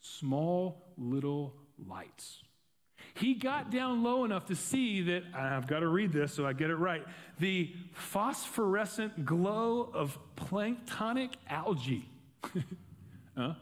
small 0.00 0.82
little 0.96 1.54
lights. 1.88 2.42
He 3.14 3.34
got 3.34 3.70
down 3.70 4.02
low 4.02 4.24
enough 4.24 4.46
to 4.46 4.56
see 4.56 5.02
that, 5.02 5.22
I've 5.34 5.66
got 5.66 5.80
to 5.80 5.88
read 5.88 6.12
this 6.12 6.34
so 6.34 6.46
I 6.46 6.52
get 6.52 6.70
it 6.70 6.76
right, 6.76 7.04
the 7.38 7.72
phosphorescent 7.92 9.24
glow 9.24 9.88
of 9.94 10.18
planktonic 10.36 11.30
algae. 11.48 12.08
huh? 13.36 13.54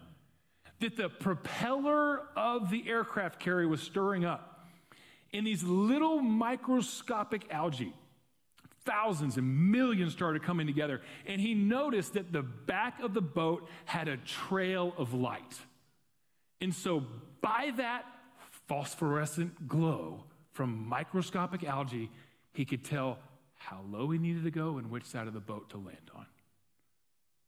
that 0.83 0.97
the 0.97 1.09
propeller 1.09 2.23
of 2.37 2.71
the 2.71 2.89
aircraft 2.89 3.41
carrier 3.41 3.67
was 3.67 3.81
stirring 3.81 4.25
up. 4.25 4.69
And 5.33 5.47
these 5.47 5.63
little 5.63 6.21
microscopic 6.21 7.47
algae, 7.51 7.95
thousands 8.85 9.39
and 9.39 9.71
millions 9.71 10.13
started 10.13 10.43
coming 10.43 10.67
together. 10.67 11.01
And 11.27 11.41
he 11.41 11.55
noticed 11.55 12.15
that 12.15 12.33
the 12.33 12.43
back 12.43 13.01
of 13.01 13.15
the 13.15 13.23
boat 13.23 13.67
had 13.87 14.09
a 14.09 14.19
trail 14.19 14.93
of 14.99 15.15
light. 15.15 15.59
And 16.61 16.75
so, 16.75 17.05
by 17.41 17.73
that 17.77 18.05
phosphorescent 18.73 19.69
glow 19.69 20.25
from 20.53 20.89
microscopic 20.89 21.63
algae, 21.63 22.11
he 22.55 22.65
could 22.65 22.83
tell 22.83 23.19
how 23.59 23.83
low 23.91 24.09
he 24.09 24.19
needed 24.19 24.45
to 24.45 24.51
go 24.51 24.79
and 24.79 24.91
which 24.91 25.05
side 25.05 25.27
of 25.27 25.35
the 25.35 25.41
boat 25.41 25.69
to 25.69 25.77
land 25.77 26.11
on. 26.15 26.25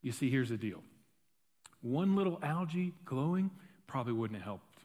You 0.02 0.12
see, 0.12 0.28
here's 0.28 0.50
the 0.50 0.58
deal 0.58 0.82
one 1.80 2.14
little 2.14 2.38
algae 2.42 2.92
glowing 3.06 3.50
probably 3.86 4.12
wouldn't 4.12 4.38
have 4.38 4.44
helped. 4.44 4.80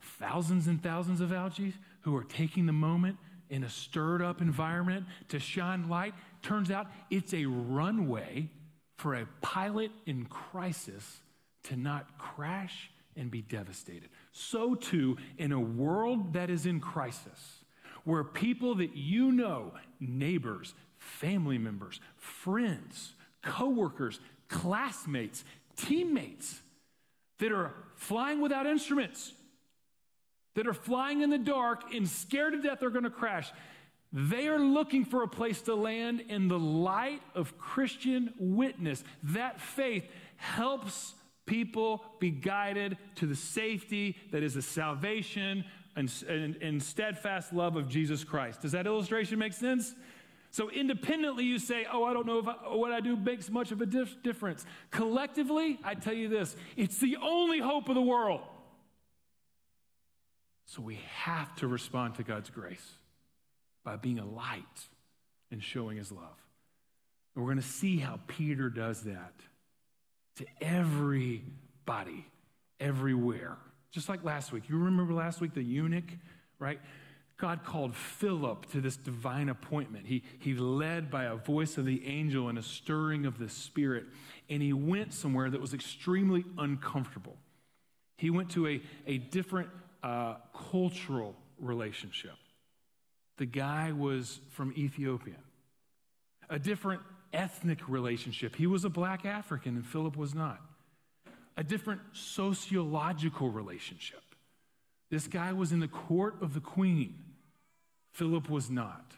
Thousands 0.00 0.68
and 0.68 0.80
thousands 0.80 1.20
of 1.20 1.32
algae 1.32 1.74
who 2.02 2.14
are 2.14 2.22
taking 2.22 2.66
the 2.66 2.72
moment 2.72 3.16
in 3.48 3.64
a 3.64 3.68
stirred 3.68 4.22
up 4.22 4.40
environment 4.40 5.06
to 5.30 5.40
shine 5.40 5.88
light. 5.88 6.14
Turns 6.40 6.70
out 6.70 6.86
it's 7.10 7.34
a 7.34 7.46
runway 7.46 8.48
for 8.96 9.16
a 9.16 9.26
pilot 9.40 9.90
in 10.06 10.26
crisis 10.26 11.18
to 11.64 11.74
not 11.74 12.16
crash 12.16 12.92
and 13.16 13.28
be 13.28 13.42
devastated. 13.42 14.08
So, 14.32 14.74
too, 14.74 15.16
in 15.38 15.52
a 15.52 15.60
world 15.60 16.34
that 16.34 16.50
is 16.50 16.66
in 16.66 16.80
crisis, 16.80 17.64
where 18.04 18.24
people 18.24 18.76
that 18.76 18.96
you 18.96 19.32
know, 19.32 19.72
neighbors, 19.98 20.74
family 20.98 21.58
members, 21.58 22.00
friends, 22.16 23.14
coworkers, 23.42 24.20
classmates, 24.48 25.44
teammates 25.76 26.60
that 27.38 27.52
are 27.52 27.74
flying 27.96 28.40
without 28.40 28.66
instruments, 28.66 29.32
that 30.54 30.66
are 30.66 30.74
flying 30.74 31.22
in 31.22 31.30
the 31.30 31.38
dark 31.38 31.94
and 31.94 32.08
scared 32.08 32.52
to 32.52 32.60
death 32.60 32.80
they're 32.80 32.90
going 32.90 33.04
to 33.04 33.10
crash. 33.10 33.50
They 34.12 34.48
are 34.48 34.58
looking 34.58 35.04
for 35.04 35.22
a 35.22 35.28
place 35.28 35.62
to 35.62 35.74
land 35.74 36.20
in 36.28 36.48
the 36.48 36.58
light 36.58 37.22
of 37.34 37.56
Christian 37.58 38.34
witness. 38.38 39.04
That 39.22 39.60
faith 39.60 40.04
helps 40.36 41.14
people 41.50 42.04
be 42.20 42.30
guided 42.30 42.96
to 43.16 43.26
the 43.26 43.34
safety 43.34 44.16
that 44.30 44.44
is 44.44 44.54
the 44.54 44.62
salvation 44.62 45.64
and, 45.96 46.10
and, 46.28 46.56
and 46.62 46.80
steadfast 46.80 47.52
love 47.52 47.74
of 47.76 47.88
Jesus 47.88 48.22
Christ. 48.22 48.62
Does 48.62 48.72
that 48.72 48.86
illustration 48.86 49.38
make 49.38 49.52
sense? 49.52 49.92
So 50.52 50.70
independently, 50.70 51.44
you 51.44 51.58
say, 51.58 51.86
Oh, 51.92 52.04
I 52.04 52.12
don't 52.12 52.26
know 52.26 52.38
if 52.38 52.46
I, 52.46 52.52
what 52.74 52.92
I 52.92 53.00
do 53.00 53.16
makes 53.16 53.50
much 53.50 53.72
of 53.72 53.80
a 53.80 53.86
dif- 53.86 54.22
difference. 54.22 54.64
Collectively, 54.92 55.78
I 55.82 55.94
tell 55.94 56.14
you 56.14 56.28
this 56.28 56.56
it's 56.76 56.98
the 56.98 57.16
only 57.20 57.58
hope 57.58 57.88
of 57.88 57.96
the 57.96 58.02
world. 58.02 58.42
So 60.66 60.82
we 60.82 61.00
have 61.16 61.54
to 61.56 61.66
respond 61.66 62.14
to 62.14 62.22
God's 62.22 62.48
grace 62.48 62.92
by 63.82 63.96
being 63.96 64.20
a 64.20 64.24
light 64.24 64.88
and 65.50 65.60
showing 65.60 65.96
his 65.96 66.12
love. 66.12 66.38
And 67.34 67.44
we're 67.44 67.50
going 67.50 67.62
to 67.62 67.68
see 67.68 67.98
how 67.98 68.20
Peter 68.28 68.70
does 68.70 69.02
that 69.02 69.34
to 70.36 70.46
everybody, 70.60 72.26
everywhere. 72.78 73.56
Just 73.90 74.08
like 74.08 74.24
last 74.24 74.52
week. 74.52 74.68
You 74.68 74.78
remember 74.78 75.12
last 75.12 75.40
week, 75.40 75.54
the 75.54 75.62
eunuch, 75.62 76.12
right? 76.58 76.80
God 77.40 77.64
called 77.64 77.96
Philip 77.96 78.70
to 78.72 78.80
this 78.80 78.96
divine 78.96 79.48
appointment. 79.48 80.06
He, 80.06 80.22
he 80.38 80.54
led 80.54 81.10
by 81.10 81.24
a 81.24 81.36
voice 81.36 81.78
of 81.78 81.86
the 81.86 82.06
angel 82.06 82.48
and 82.48 82.58
a 82.58 82.62
stirring 82.62 83.24
of 83.24 83.38
the 83.38 83.48
Spirit, 83.48 84.04
and 84.50 84.62
he 84.62 84.72
went 84.72 85.14
somewhere 85.14 85.48
that 85.48 85.60
was 85.60 85.72
extremely 85.72 86.44
uncomfortable. 86.58 87.36
He 88.16 88.28
went 88.28 88.50
to 88.50 88.66
a, 88.68 88.82
a 89.06 89.18
different 89.18 89.70
uh, 90.02 90.34
cultural 90.70 91.34
relationship. 91.58 92.34
The 93.38 93.46
guy 93.46 93.92
was 93.92 94.40
from 94.50 94.74
Ethiopia, 94.76 95.36
a 96.50 96.58
different 96.58 97.00
ethnic 97.32 97.88
relationship. 97.88 98.56
He 98.56 98.66
was 98.66 98.84
a 98.84 98.90
black 98.90 99.24
African 99.24 99.76
and 99.76 99.86
Philip 99.86 100.16
was 100.16 100.34
not. 100.34 100.60
A 101.56 101.64
different 101.64 102.00
sociological 102.12 103.48
relationship. 103.48 104.22
This 105.10 105.26
guy 105.26 105.52
was 105.52 105.72
in 105.72 105.80
the 105.80 105.88
court 105.88 106.36
of 106.42 106.54
the 106.54 106.60
queen. 106.60 107.14
Philip 108.12 108.50
was 108.50 108.68
not. 108.68 109.12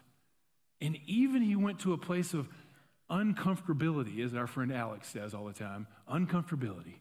And 0.79 0.97
even 1.07 1.41
he 1.41 1.55
went 1.55 1.79
to 1.79 1.93
a 1.93 1.97
place 1.97 2.33
of 2.33 2.47
uncomfortability, 3.09 4.23
as 4.23 4.33
our 4.33 4.47
friend 4.47 4.71
Alex 4.71 5.07
says 5.07 5.33
all 5.33 5.45
the 5.45 5.53
time 5.53 5.87
uncomfortability, 6.11 6.95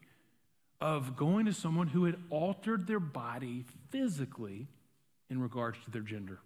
of 0.80 1.16
going 1.16 1.46
to 1.46 1.52
someone 1.52 1.88
who 1.88 2.04
had 2.04 2.16
altered 2.30 2.86
their 2.86 3.00
body 3.00 3.64
physically 3.90 4.68
in 5.30 5.40
regards 5.40 5.78
to 5.84 5.90
their 5.90 6.02
gender. 6.02 6.38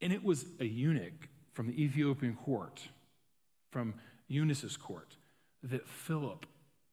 And 0.00 0.12
it 0.12 0.24
was 0.24 0.44
a 0.60 0.64
eunuch 0.64 1.28
from 1.56 1.68
the 1.68 1.82
Ethiopian 1.82 2.34
court, 2.34 2.82
from 3.70 3.94
Eunice's 4.28 4.76
court, 4.76 5.16
that 5.62 5.88
Philip 5.88 6.44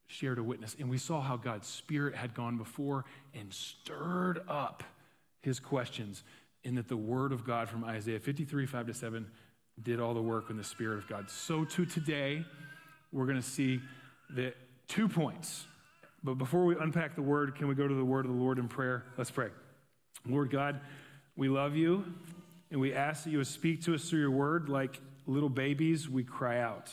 shared 0.07 0.39
a 0.39 0.43
witness. 0.43 0.73
And 0.79 0.89
we 0.89 0.97
saw 0.97 1.19
how 1.19 1.35
God's 1.35 1.67
Spirit 1.67 2.15
had 2.15 2.33
gone 2.33 2.57
before 2.57 3.03
and 3.33 3.53
stirred 3.53 4.39
up 4.47 4.81
his 5.41 5.59
questions, 5.59 6.23
and 6.63 6.77
that 6.77 6.87
the 6.87 6.95
word 6.95 7.33
of 7.33 7.45
God 7.45 7.67
from 7.67 7.83
Isaiah 7.83 8.21
53, 8.21 8.65
5 8.65 8.87
to 8.87 8.93
7 8.93 9.27
did 9.81 9.99
all 9.99 10.13
the 10.13 10.21
work 10.21 10.49
in 10.49 10.55
the 10.55 10.63
Spirit 10.63 10.99
of 10.99 11.09
God. 11.09 11.29
So, 11.29 11.65
to 11.65 11.85
today, 11.85 12.45
we're 13.11 13.25
going 13.25 13.41
to 13.41 13.47
see 13.47 13.81
that 14.29 14.55
two 14.87 15.09
points. 15.09 15.65
But 16.23 16.35
before 16.35 16.63
we 16.63 16.77
unpack 16.79 17.15
the 17.15 17.21
word, 17.21 17.55
can 17.55 17.67
we 17.67 17.75
go 17.75 17.85
to 17.85 17.93
the 17.93 18.05
word 18.05 18.23
of 18.23 18.31
the 18.31 18.37
Lord 18.37 18.59
in 18.59 18.69
prayer? 18.69 19.03
Let's 19.17 19.31
pray. 19.31 19.49
Lord 20.25 20.49
God, 20.51 20.79
we 21.35 21.49
love 21.49 21.75
you, 21.75 22.05
and 22.73 22.81
we 22.81 22.91
ask 22.91 23.23
that 23.23 23.29
you 23.29 23.37
would 23.37 23.45
speak 23.45 23.83
to 23.83 23.93
us 23.93 24.09
through 24.09 24.19
your 24.19 24.31
word 24.31 24.67
like 24.67 24.99
little 25.27 25.47
babies. 25.47 26.09
We 26.09 26.23
cry 26.23 26.59
out, 26.59 26.91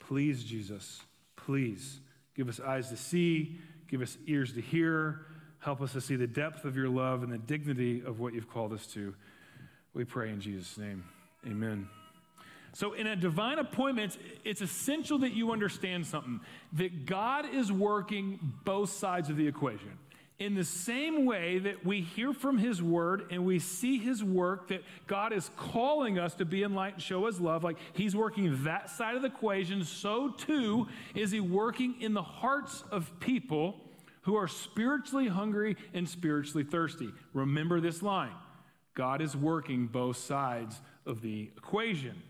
Please, 0.00 0.42
Jesus, 0.42 1.02
please 1.36 2.00
give 2.34 2.48
us 2.48 2.58
eyes 2.58 2.88
to 2.88 2.96
see, 2.96 3.58
give 3.86 4.00
us 4.00 4.16
ears 4.26 4.54
to 4.54 4.62
hear. 4.62 5.26
Help 5.58 5.82
us 5.82 5.92
to 5.92 6.00
see 6.00 6.16
the 6.16 6.26
depth 6.26 6.64
of 6.64 6.74
your 6.74 6.88
love 6.88 7.22
and 7.22 7.30
the 7.30 7.38
dignity 7.38 8.02
of 8.04 8.18
what 8.18 8.32
you've 8.34 8.50
called 8.50 8.72
us 8.72 8.86
to. 8.88 9.14
We 9.92 10.04
pray 10.04 10.30
in 10.30 10.40
Jesus' 10.40 10.76
name. 10.78 11.04
Amen. 11.46 11.88
So, 12.72 12.94
in 12.94 13.06
a 13.06 13.14
divine 13.14 13.58
appointment, 13.58 14.18
it's 14.42 14.62
essential 14.62 15.18
that 15.18 15.32
you 15.32 15.52
understand 15.52 16.06
something 16.06 16.40
that 16.72 17.04
God 17.06 17.46
is 17.54 17.70
working 17.70 18.38
both 18.64 18.90
sides 18.90 19.28
of 19.28 19.36
the 19.36 19.46
equation. 19.46 19.98
In 20.40 20.54
the 20.54 20.64
same 20.64 21.26
way 21.26 21.58
that 21.60 21.86
we 21.86 22.00
hear 22.00 22.32
from 22.32 22.58
His 22.58 22.82
Word 22.82 23.26
and 23.30 23.46
we 23.46 23.60
see 23.60 23.98
His 23.98 24.22
work, 24.22 24.68
that 24.68 24.82
God 25.06 25.32
is 25.32 25.50
calling 25.56 26.18
us 26.18 26.34
to 26.34 26.44
be 26.44 26.64
in 26.64 26.74
light 26.74 26.94
and 26.94 27.02
show 27.02 27.26
His 27.26 27.40
love, 27.40 27.62
like 27.62 27.76
He's 27.92 28.16
working 28.16 28.64
that 28.64 28.90
side 28.90 29.14
of 29.14 29.22
the 29.22 29.28
equation, 29.28 29.84
so 29.84 30.30
too 30.30 30.88
is 31.14 31.30
He 31.30 31.38
working 31.38 32.00
in 32.00 32.14
the 32.14 32.22
hearts 32.22 32.82
of 32.90 33.12
people 33.20 33.80
who 34.22 34.34
are 34.34 34.48
spiritually 34.48 35.28
hungry 35.28 35.76
and 35.92 36.08
spiritually 36.08 36.64
thirsty. 36.64 37.10
Remember 37.32 37.80
this 37.80 38.02
line 38.02 38.34
God 38.94 39.20
is 39.20 39.36
working 39.36 39.86
both 39.86 40.16
sides 40.16 40.80
of 41.06 41.20
the 41.20 41.50
equation. 41.56 42.22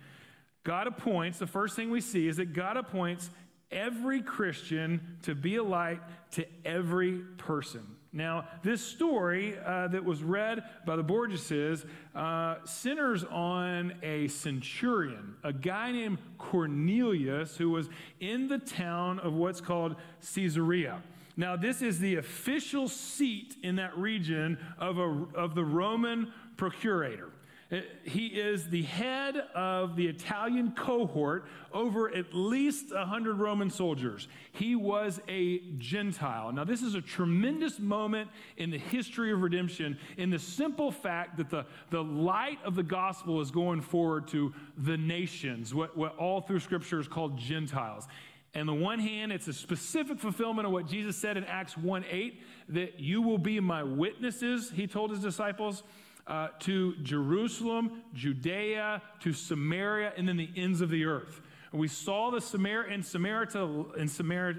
God 0.63 0.87
appoints, 0.87 1.39
the 1.39 1.47
first 1.47 1.77
thing 1.77 1.91
we 1.91 2.01
see 2.01 2.27
is 2.27 2.39
that 2.39 2.55
God 2.55 2.77
appoints 2.77 3.31
every 3.75 4.23
Christian 4.23 5.19
to 5.23 5.35
be 5.35 5.57
a 5.57 5.63
light 5.63 6.01
to 6.33 6.47
every 6.65 7.19
person. 7.37 7.85
Now, 8.15 8.47
this 8.63 8.81
story 8.81 9.59
uh, 9.59 9.89
that 9.89 10.05
was 10.05 10.23
read 10.23 10.63
by 10.87 10.95
the 10.95 11.03
Borgeses 11.03 11.85
uh, 12.15 12.65
centers 12.65 13.25
on 13.25 13.93
a 14.05 14.29
centurion, 14.29 15.35
a 15.43 15.53
guy 15.53 15.91
named 15.91 16.19
Cornelius, 16.39 17.57
who 17.57 17.71
was 17.71 17.89
in 18.21 18.47
the 18.47 18.59
town 18.59 19.19
of 19.19 19.35
what's 19.35 19.61
called 19.61 19.97
Caesarea. 20.35 21.03
Now, 21.37 21.57
this 21.57 21.83
is 21.83 21.99
the 21.99 22.15
official 22.15 22.87
seat 22.87 23.57
in 23.65 23.75
that 23.77 23.99
region 23.99 24.59
of, 24.79 24.99
a, 24.99 25.27
of 25.35 25.57
the 25.57 25.65
Roman 25.65 26.33
procurator. 26.57 27.31
Uh, 27.75 27.81
he 28.05 28.27
is 28.27 28.69
the 28.69 28.83
head 28.83 29.37
of 29.55 29.97
the 29.97 30.07
Italian 30.07 30.73
cohort 30.73 31.47
over 31.73 32.15
at 32.15 32.33
least 32.33 32.95
100 32.95 33.37
Roman 33.37 33.69
soldiers. 33.69 34.29
He 34.53 34.77
was 34.77 35.21
a 35.27 35.59
Gentile. 35.79 36.53
Now, 36.53 36.63
this 36.63 36.83
is 36.83 36.95
a 36.95 37.01
tremendous 37.01 37.81
moment 37.81 38.31
in 38.59 38.71
the 38.71 38.79
history 38.79 39.33
of 39.33 39.41
redemption 39.41 39.99
in 40.17 40.31
the 40.31 40.39
simple 40.39 40.93
fact 40.93 41.37
that 41.39 41.51
the, 41.51 41.67
the 41.91 42.03
light 42.03 42.59
of 42.65 42.77
the 42.77 42.83
gospel 42.85 43.41
is 43.41 43.51
going 43.51 43.81
forward 43.81 44.29
to 44.29 44.55
the 44.79 44.97
nations, 44.97 45.75
what, 45.75 45.97
what 45.97 46.17
all 46.17 46.41
through 46.41 46.61
Scripture 46.61 47.01
is 47.01 47.09
called 47.09 47.37
Gentiles. 47.37 48.07
And 48.55 48.69
the 48.69 48.75
one 48.75 49.01
hand, 49.01 49.33
it's 49.33 49.49
a 49.49 49.53
specific 49.53 50.21
fulfillment 50.21 50.67
of 50.67 50.73
what 50.73 50.87
Jesus 50.87 51.17
said 51.17 51.37
in 51.37 51.43
Acts 51.45 51.77
1 51.77 52.05
8, 52.09 52.41
that 52.69 53.01
you 53.01 53.21
will 53.21 53.39
be 53.39 53.59
my 53.59 53.83
witnesses, 53.83 54.71
he 54.71 54.87
told 54.87 55.11
his 55.11 55.19
disciples 55.19 55.83
uh, 56.27 56.49
to 56.61 56.95
Jerusalem, 57.03 58.03
Judea, 58.15 59.03
to 59.21 59.33
Samaria, 59.33 60.13
and 60.17 60.29
then 60.29 60.37
the 60.37 60.51
ends 60.57 60.81
of 60.81 60.91
the 60.91 61.05
earth. 61.05 61.41
And 61.71 61.81
we 61.81 61.89
saw 61.89 62.31
the 62.31 62.41
Samaria 62.41 62.95
in 62.95 63.03
Samaria 63.03 63.49
in 63.97 64.09
Samaria, 64.09 64.57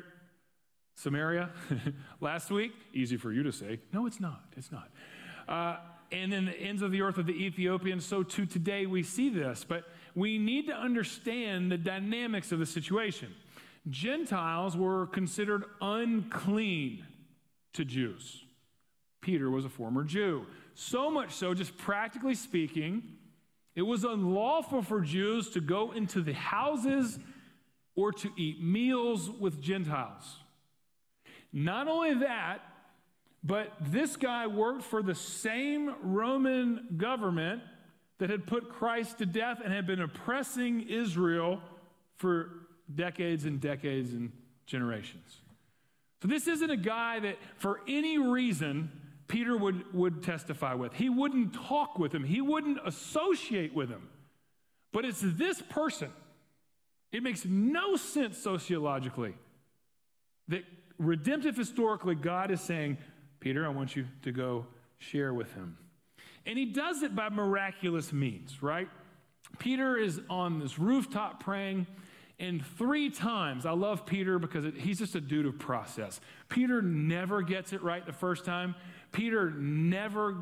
Samaria 0.96 1.50
last 2.22 2.52
week. 2.52 2.72
Easy 2.94 3.18
for 3.18 3.32
you 3.32 3.44
to 3.44 3.52
say. 3.52 3.80
No, 3.94 4.06
it's 4.06 4.20
not. 4.20 4.42
It's 4.56 4.72
not. 4.72 4.90
Uh, 5.48 5.78
and 6.12 6.32
then 6.32 6.46
the 6.46 6.54
ends 6.54 6.82
of 6.82 6.92
the 6.92 7.02
earth 7.02 7.18
of 7.18 7.26
the 7.26 7.34
Ethiopians. 7.34 8.06
So 8.06 8.24
too 8.24 8.46
today 8.46 8.86
we 8.86 9.04
see 9.04 9.30
this, 9.30 9.66
but 9.68 9.86
we 10.14 10.38
need 10.38 10.68
to 10.68 10.74
understand 10.74 11.72
the 11.72 11.78
dynamics 11.78 12.52
of 12.52 12.60
the 12.60 12.66
situation. 12.66 13.34
Gentiles 13.90 14.76
were 14.76 15.08
considered 15.08 15.64
unclean 15.82 17.06
to 17.74 17.86
Jews. 17.86 18.44
Peter 19.22 19.50
was 19.50 19.66
a 19.66 19.70
former 19.70 20.04
Jew. 20.04 20.46
So 20.76 21.10
much 21.10 21.32
so, 21.32 21.54
just 21.54 21.78
practically 21.78 22.36
speaking, 22.36 23.02
it 23.76 23.82
was 23.82 24.04
unlawful 24.04 24.82
for 24.82 25.02
Jews 25.02 25.50
to 25.52 25.62
go 25.62 25.94
into 25.94 26.22
the 26.22 26.34
houses 26.34 27.18
or 27.96 28.12
to 28.12 28.30
eat 28.36 28.62
meals 28.62 29.30
with 29.30 29.62
Gentiles. 29.62 30.24
Not 31.54 31.88
only 31.88 32.14
that, 32.16 32.60
but 33.42 33.72
this 33.80 34.18
guy 34.18 34.48
worked 34.48 34.84
for 34.84 35.02
the 35.02 35.16
same 35.16 35.96
Roman 36.02 36.96
government 36.98 37.62
that 38.18 38.30
had 38.30 38.46
put 38.46 38.70
Christ 38.70 39.20
to 39.20 39.26
death 39.26 39.62
and 39.64 39.74
had 39.74 39.88
been 39.88 40.02
oppressing 40.02 40.90
Israel 40.90 41.62
for 42.18 42.50
decades 42.94 43.46
and 43.46 43.62
decades 43.62 44.12
and 44.12 44.34
generations. 44.66 45.38
So, 46.22 46.28
this 46.28 46.48
isn't 46.48 46.70
a 46.70 46.78
guy 46.78 47.20
that, 47.20 47.38
for 47.58 47.80
any 47.88 48.18
reason, 48.18 48.92
Peter 49.28 49.58
would, 49.58 49.94
would 49.94 50.24
testify 50.24 50.74
with. 50.74 50.94
He 50.94 51.10
wouldn't 51.10 51.54
talk 51.54 51.98
with 51.98 52.14
him, 52.14 52.24
he 52.24 52.42
wouldn't 52.42 52.80
associate 52.86 53.74
with 53.74 53.90
him. 53.90 54.10
But 54.92 55.06
it's 55.06 55.22
this 55.22 55.62
person. 55.62 56.10
It 57.12 57.24
makes 57.24 57.46
no 57.46 57.96
sense 57.96 58.38
sociologically 58.38 59.36
that 60.48 60.64
redemptive 60.98 61.56
historically, 61.56 62.16
God 62.16 62.52
is 62.52 62.62
saying, 62.62 62.98
Peter, 63.40 63.66
I 63.66 63.70
want 63.70 63.96
you 63.96 64.06
to 64.24 64.32
go 64.32 64.66
share 64.98 65.34
with 65.34 65.54
him. 65.54 65.78
And 66.46 66.58
he 66.58 66.66
does 66.66 67.04
it 67.04 67.16
by 67.16 67.30
miraculous 67.30 68.14
means, 68.14 68.62
right? 68.62 68.88
Peter 69.60 69.98
is 69.98 70.22
on 70.30 70.60
this 70.60 70.78
rooftop 70.78 71.44
praying. 71.44 71.88
And 72.38 72.66
three 72.78 73.10
times, 73.10 73.66
I 73.66 73.72
love 73.72 74.06
Peter 74.06 74.38
because 74.38 74.66
it, 74.66 74.76
he's 74.76 75.00
just 75.00 75.16
a 75.16 75.22
dude 75.22 75.46
of 75.46 75.58
process. 75.58 76.20
Peter 76.50 76.82
never 76.82 77.42
gets 77.42 77.72
it 77.72 77.82
right 77.82 78.06
the 78.06 78.14
first 78.14 78.46
time. 78.46 78.76
Peter 79.16 79.50
never 79.50 80.36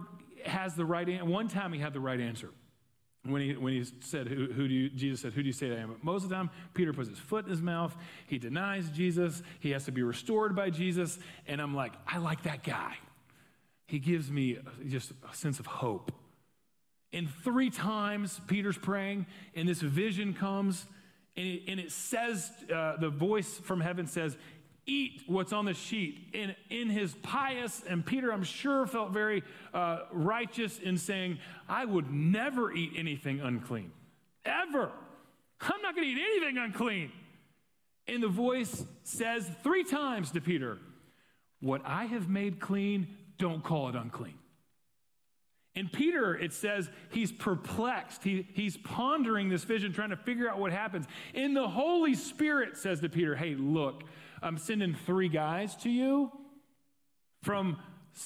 has 0.45 0.73
the 0.73 0.83
right 0.83 1.07
answer. 1.07 1.25
One 1.25 1.47
time 1.47 1.73
he 1.73 1.79
had 1.79 1.93
the 1.93 1.99
right 1.99 2.19
answer. 2.19 2.49
When 3.23 3.41
he, 3.41 3.55
when 3.55 3.71
he 3.71 3.85
said, 4.01 4.27
who, 4.27 4.47
who, 4.51 4.67
do 4.67 4.73
you, 4.73 4.89
Jesus 4.89 5.21
said, 5.21 5.33
Who 5.33 5.43
do 5.43 5.47
you 5.47 5.53
say 5.53 5.71
I 5.71 5.79
am? 5.79 5.89
But 5.89 6.03
most 6.03 6.23
of 6.23 6.29
the 6.29 6.35
time, 6.35 6.49
Peter 6.73 6.91
puts 6.91 7.07
his 7.07 7.19
foot 7.19 7.45
in 7.45 7.51
his 7.51 7.61
mouth. 7.61 7.95
He 8.25 8.39
denies 8.39 8.89
Jesus. 8.89 9.43
He 9.59 9.69
has 9.71 9.85
to 9.85 9.91
be 9.91 10.01
restored 10.01 10.55
by 10.55 10.71
Jesus. 10.71 11.19
And 11.47 11.61
I'm 11.61 11.75
like, 11.75 11.93
I 12.07 12.17
like 12.17 12.43
that 12.43 12.63
guy. 12.63 12.95
He 13.85 13.99
gives 13.99 14.31
me 14.31 14.57
just 14.87 15.11
a 15.31 15.35
sense 15.35 15.59
of 15.59 15.67
hope. 15.67 16.11
And 17.13 17.29
three 17.29 17.69
times, 17.69 18.41
Peter's 18.47 18.77
praying, 18.77 19.27
and 19.55 19.69
this 19.69 19.81
vision 19.81 20.33
comes, 20.33 20.85
and 21.37 21.45
it, 21.45 21.61
and 21.67 21.79
it 21.79 21.91
says, 21.91 22.51
uh, 22.73 22.97
the 22.97 23.09
voice 23.09 23.59
from 23.63 23.81
heaven 23.81 24.07
says, 24.07 24.35
eat 24.85 25.21
what's 25.27 25.53
on 25.53 25.65
the 25.65 25.73
sheet. 25.73 26.29
And 26.33 26.55
in 26.69 26.89
his 26.89 27.13
pious, 27.21 27.83
and 27.87 28.05
Peter, 28.05 28.31
I'm 28.31 28.43
sure, 28.43 28.85
felt 28.85 29.11
very 29.11 29.43
uh, 29.73 29.99
righteous 30.11 30.79
in 30.79 30.97
saying, 30.97 31.39
I 31.67 31.85
would 31.85 32.11
never 32.11 32.71
eat 32.71 32.93
anything 32.95 33.41
unclean. 33.41 33.91
Ever. 34.45 34.91
I'm 35.61 35.81
not 35.81 35.95
going 35.95 36.07
to 36.07 36.13
eat 36.13 36.21
anything 36.21 36.57
unclean. 36.57 37.11
And 38.07 38.21
the 38.21 38.27
voice 38.27 38.85
says 39.03 39.49
three 39.63 39.83
times 39.83 40.31
to 40.31 40.41
Peter, 40.41 40.77
What 41.61 41.81
I 41.85 42.05
have 42.05 42.27
made 42.27 42.59
clean, 42.59 43.07
don't 43.37 43.63
call 43.63 43.89
it 43.89 43.95
unclean. 43.95 44.35
And 45.75 45.91
Peter, 45.91 46.35
it 46.35 46.53
says, 46.53 46.87
he's 47.09 47.31
perplexed. 47.31 48.23
He, 48.23 48.47
he's 48.53 48.77
pondering 48.77 49.49
this 49.49 49.63
vision, 49.63 49.91
trying 49.91 50.11
to 50.11 50.17
figure 50.17 50.47
out 50.47 50.59
what 50.59 50.71
happens. 50.71 51.07
And 51.33 51.55
the 51.55 51.67
Holy 51.67 52.13
Spirit 52.13 52.77
says 52.77 52.99
to 52.99 53.09
Peter, 53.09 53.35
Hey, 53.35 53.55
look, 53.55 54.03
I'm 54.43 54.57
sending 54.57 54.93
three 54.93 55.29
guys 55.29 55.73
to 55.77 55.89
you 55.89 56.29
from 57.43 57.77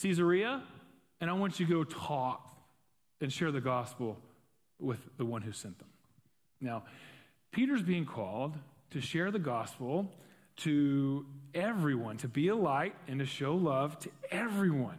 Caesarea, 0.02 0.64
and 1.22 1.30
I 1.30 1.34
want 1.34 1.60
you 1.60 1.68
to 1.68 1.72
go 1.72 1.84
talk 1.84 2.44
and 3.22 3.32
share 3.32 3.52
the 3.52 3.62
gospel 3.62 4.18
with 4.80 5.00
the 5.18 5.26
one 5.26 5.44
who 5.44 5.52
sent 5.52 5.78
them. 5.78 5.88
Now, 6.60 6.84
Peter's 7.52 7.84
being 7.84 8.06
called 8.06 8.56
to 8.92 9.00
share 9.00 9.30
the 9.30 9.40
gospel 9.40 10.12
to 10.58 11.24
everyone, 11.54 12.18
to 12.18 12.28
be 12.28 12.48
a 12.48 12.56
light 12.56 12.96
and 13.08 13.20
to 13.20 13.26
show 13.26 13.56
love 13.56 14.00
to 14.00 14.10
everyone 14.32 14.98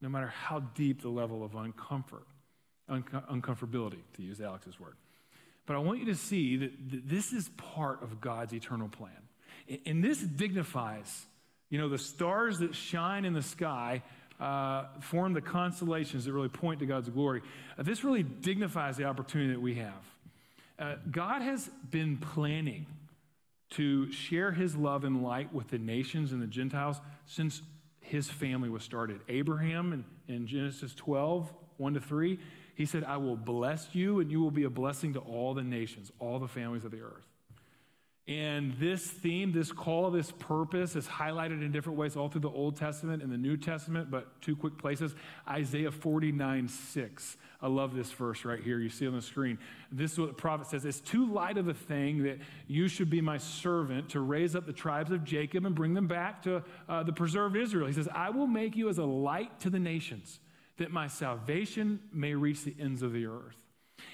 no 0.00 0.08
matter 0.08 0.26
how 0.26 0.58
deep 0.74 1.02
the 1.02 1.08
level 1.08 1.44
of 1.44 1.52
uncomfort, 1.52 2.26
uncomfortability, 2.90 4.00
to 4.14 4.22
use 4.22 4.40
Alex's 4.40 4.80
word. 4.80 4.96
But 5.66 5.76
I 5.76 5.78
want 5.78 6.00
you 6.00 6.06
to 6.06 6.16
see 6.16 6.56
that 6.56 7.08
this 7.08 7.32
is 7.32 7.48
part 7.50 8.02
of 8.02 8.20
God's 8.20 8.52
eternal 8.52 8.88
plan. 8.88 9.12
And 9.86 10.02
this 10.02 10.18
dignifies, 10.18 11.26
you 11.70 11.78
know, 11.78 11.88
the 11.88 11.98
stars 11.98 12.58
that 12.58 12.74
shine 12.74 13.24
in 13.24 13.32
the 13.32 13.42
sky 13.42 14.02
uh, 14.40 14.86
form 15.00 15.32
the 15.32 15.40
constellations 15.40 16.24
that 16.24 16.32
really 16.32 16.48
point 16.48 16.80
to 16.80 16.86
God's 16.86 17.08
glory. 17.08 17.42
Uh, 17.78 17.82
this 17.84 18.02
really 18.02 18.22
dignifies 18.22 18.96
the 18.96 19.04
opportunity 19.04 19.52
that 19.52 19.60
we 19.60 19.76
have. 19.76 19.92
Uh, 20.78 20.96
God 21.10 21.42
has 21.42 21.70
been 21.90 22.16
planning 22.16 22.86
to 23.70 24.10
share 24.10 24.52
his 24.52 24.74
love 24.74 25.04
and 25.04 25.22
light 25.22 25.52
with 25.54 25.68
the 25.68 25.78
nations 25.78 26.32
and 26.32 26.42
the 26.42 26.46
Gentiles 26.46 27.00
since 27.26 27.62
his 28.00 28.28
family 28.28 28.68
was 28.68 28.82
started. 28.82 29.20
Abraham 29.28 29.92
in, 29.92 30.34
in 30.34 30.46
Genesis 30.46 30.94
12, 30.94 31.52
1 31.78 31.94
to 31.94 32.00
3, 32.00 32.38
he 32.74 32.84
said, 32.84 33.04
I 33.04 33.16
will 33.18 33.36
bless 33.36 33.94
you 33.94 34.20
and 34.20 34.30
you 34.30 34.40
will 34.40 34.50
be 34.50 34.64
a 34.64 34.70
blessing 34.70 35.14
to 35.14 35.20
all 35.20 35.54
the 35.54 35.62
nations, 35.62 36.10
all 36.18 36.38
the 36.38 36.48
families 36.48 36.84
of 36.84 36.90
the 36.90 37.00
earth. 37.00 37.26
And 38.28 38.74
this 38.74 39.04
theme, 39.04 39.50
this 39.50 39.72
call, 39.72 40.12
this 40.12 40.30
purpose 40.30 40.94
is 40.94 41.08
highlighted 41.08 41.60
in 41.60 41.72
different 41.72 41.98
ways 41.98 42.14
all 42.14 42.28
through 42.28 42.42
the 42.42 42.50
Old 42.50 42.76
Testament 42.76 43.20
and 43.20 43.32
the 43.32 43.36
New 43.36 43.56
Testament, 43.56 44.12
but 44.12 44.40
two 44.40 44.54
quick 44.54 44.78
places. 44.78 45.16
Isaiah 45.48 45.90
49 45.90 46.68
6. 46.68 47.36
I 47.60 47.66
love 47.66 47.96
this 47.96 48.12
verse 48.12 48.44
right 48.44 48.62
here. 48.62 48.78
You 48.78 48.90
see 48.90 49.08
on 49.08 49.14
the 49.14 49.22
screen. 49.22 49.58
This 49.90 50.12
is 50.12 50.20
what 50.20 50.28
the 50.28 50.34
prophet 50.34 50.68
says 50.68 50.84
It's 50.84 51.00
too 51.00 51.32
light 51.32 51.58
of 51.58 51.66
a 51.66 51.74
thing 51.74 52.22
that 52.22 52.38
you 52.68 52.86
should 52.86 53.10
be 53.10 53.20
my 53.20 53.38
servant 53.38 54.10
to 54.10 54.20
raise 54.20 54.54
up 54.54 54.66
the 54.66 54.72
tribes 54.72 55.10
of 55.10 55.24
Jacob 55.24 55.66
and 55.66 55.74
bring 55.74 55.92
them 55.92 56.06
back 56.06 56.42
to 56.42 56.62
uh, 56.88 57.02
the 57.02 57.12
preserved 57.12 57.56
Israel. 57.56 57.88
He 57.88 57.92
says, 57.92 58.08
I 58.14 58.30
will 58.30 58.46
make 58.46 58.76
you 58.76 58.88
as 58.88 58.98
a 58.98 59.04
light 59.04 59.58
to 59.60 59.70
the 59.70 59.80
nations, 59.80 60.38
that 60.76 60.92
my 60.92 61.08
salvation 61.08 61.98
may 62.12 62.34
reach 62.34 62.62
the 62.62 62.76
ends 62.78 63.02
of 63.02 63.12
the 63.12 63.26
earth. 63.26 63.56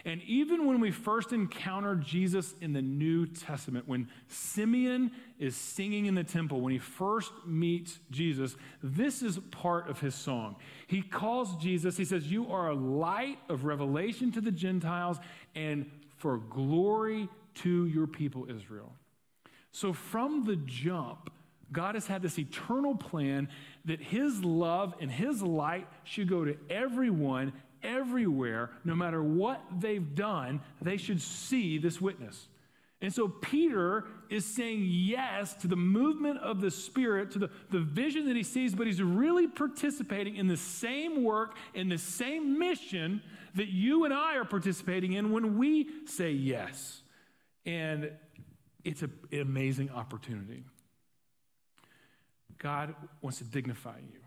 And 0.05 0.23
even 0.23 0.67
when 0.67 0.81
we 0.81 0.91
first 0.91 1.33
encounter 1.33 1.95
Jesus 1.95 2.55
in 2.61 2.73
the 2.73 2.83
New 2.83 3.27
Testament, 3.27 3.89
when 3.89 4.09
Simeon 4.29 5.11
is 5.39 5.57
singing 5.57 6.07
in 6.07 6.15
the 6.15 6.25
temple, 6.25 6.61
when 6.61 6.73
he 6.73 6.79
first 6.79 7.33
meets 7.47 7.99
Jesus, 8.11 8.57
this 8.83 9.23
is 9.23 9.39
part 9.51 9.89
of 9.89 10.01
his 10.01 10.15
song. 10.15 10.57
He 10.87 11.03
calls 11.03 11.57
Jesus, 11.57 11.97
he 11.97 12.05
says, 12.05 12.31
You 12.31 12.51
are 12.53 12.69
a 12.71 12.75
light 12.75 13.39
of 13.49 13.65
revelation 13.65 14.33
to 14.33 14.41
the 14.41 14.53
Gentiles 14.53 15.19
and 15.55 15.91
for 16.17 16.39
glory 16.39 17.29
to 17.57 17.87
your 17.87 18.07
people, 18.07 18.47
Israel. 18.49 18.93
So 19.71 19.93
from 19.93 20.45
the 20.45 20.57
jump, 20.57 21.31
God 21.71 21.95
has 21.95 22.07
had 22.07 22.23
this 22.23 22.39
eternal 22.39 22.95
plan 22.95 23.49
that 23.85 24.01
his 24.01 24.43
love 24.43 24.95
and 25.01 25.11
his 25.11 25.43
light 25.43 25.87
should 26.05 26.29
go 26.29 26.45
to 26.45 26.57
everyone 26.71 27.53
everywhere, 27.83 28.71
no 28.85 28.95
matter 28.95 29.23
what 29.23 29.63
they've 29.79 30.15
done, 30.15 30.61
they 30.81 30.97
should 30.97 31.21
see 31.21 31.79
this 31.79 32.01
witness. 32.01 32.49
And 33.01 33.15
so 33.15 33.29
Peter 33.29 34.07
is 34.29 34.45
saying 34.45 34.85
yes 34.85 35.55
to 35.57 35.69
the 35.69 35.77
movement 35.77 36.41
of 36.41 36.61
the 36.61 36.71
Spirit, 36.71 37.31
to 37.33 37.39
the, 37.39 37.51
the 37.71 37.79
vision 37.79 38.27
that 38.27 38.35
he 38.35 38.43
sees, 38.43 38.75
but 38.75 38.89
he's 38.89 39.01
really 39.01 39.47
participating 39.47 40.35
in 40.37 40.49
the 40.49 40.57
same 40.57 41.23
work, 41.23 41.55
in 41.75 41.89
the 41.89 41.99
same 41.99 42.59
mission 42.59 43.23
that 43.55 43.69
you 43.69 44.05
and 44.05 44.13
I 44.13 44.37
are 44.37 44.45
participating 44.45 45.13
in 45.13 45.31
when 45.31 45.59
we 45.59 45.89
say 46.07 46.33
yes. 46.33 47.03
And 47.65 48.11
it's 48.85 49.03
a, 49.03 49.11
an 49.31 49.43
amazing 49.43 49.91
opportunity. 49.91 50.65
God 52.59 52.97
wants 53.23 53.39
to 53.39 53.45
dignify 53.45 53.99
you 53.99 54.19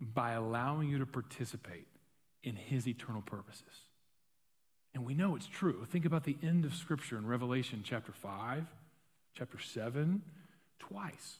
by 0.00 0.32
allowing 0.32 0.88
you 0.88 0.98
to 0.98 1.06
participate 1.06 1.86
in 2.46 2.54
his 2.54 2.86
eternal 2.86 3.20
purposes. 3.20 3.82
And 4.94 5.04
we 5.04 5.14
know 5.14 5.36
it's 5.36 5.48
true. 5.48 5.84
Think 5.84 6.06
about 6.06 6.24
the 6.24 6.36
end 6.42 6.64
of 6.64 6.74
Scripture 6.74 7.18
in 7.18 7.26
Revelation 7.26 7.82
chapter 7.84 8.12
5, 8.12 8.64
chapter 9.34 9.58
7, 9.58 10.22
twice. 10.78 11.38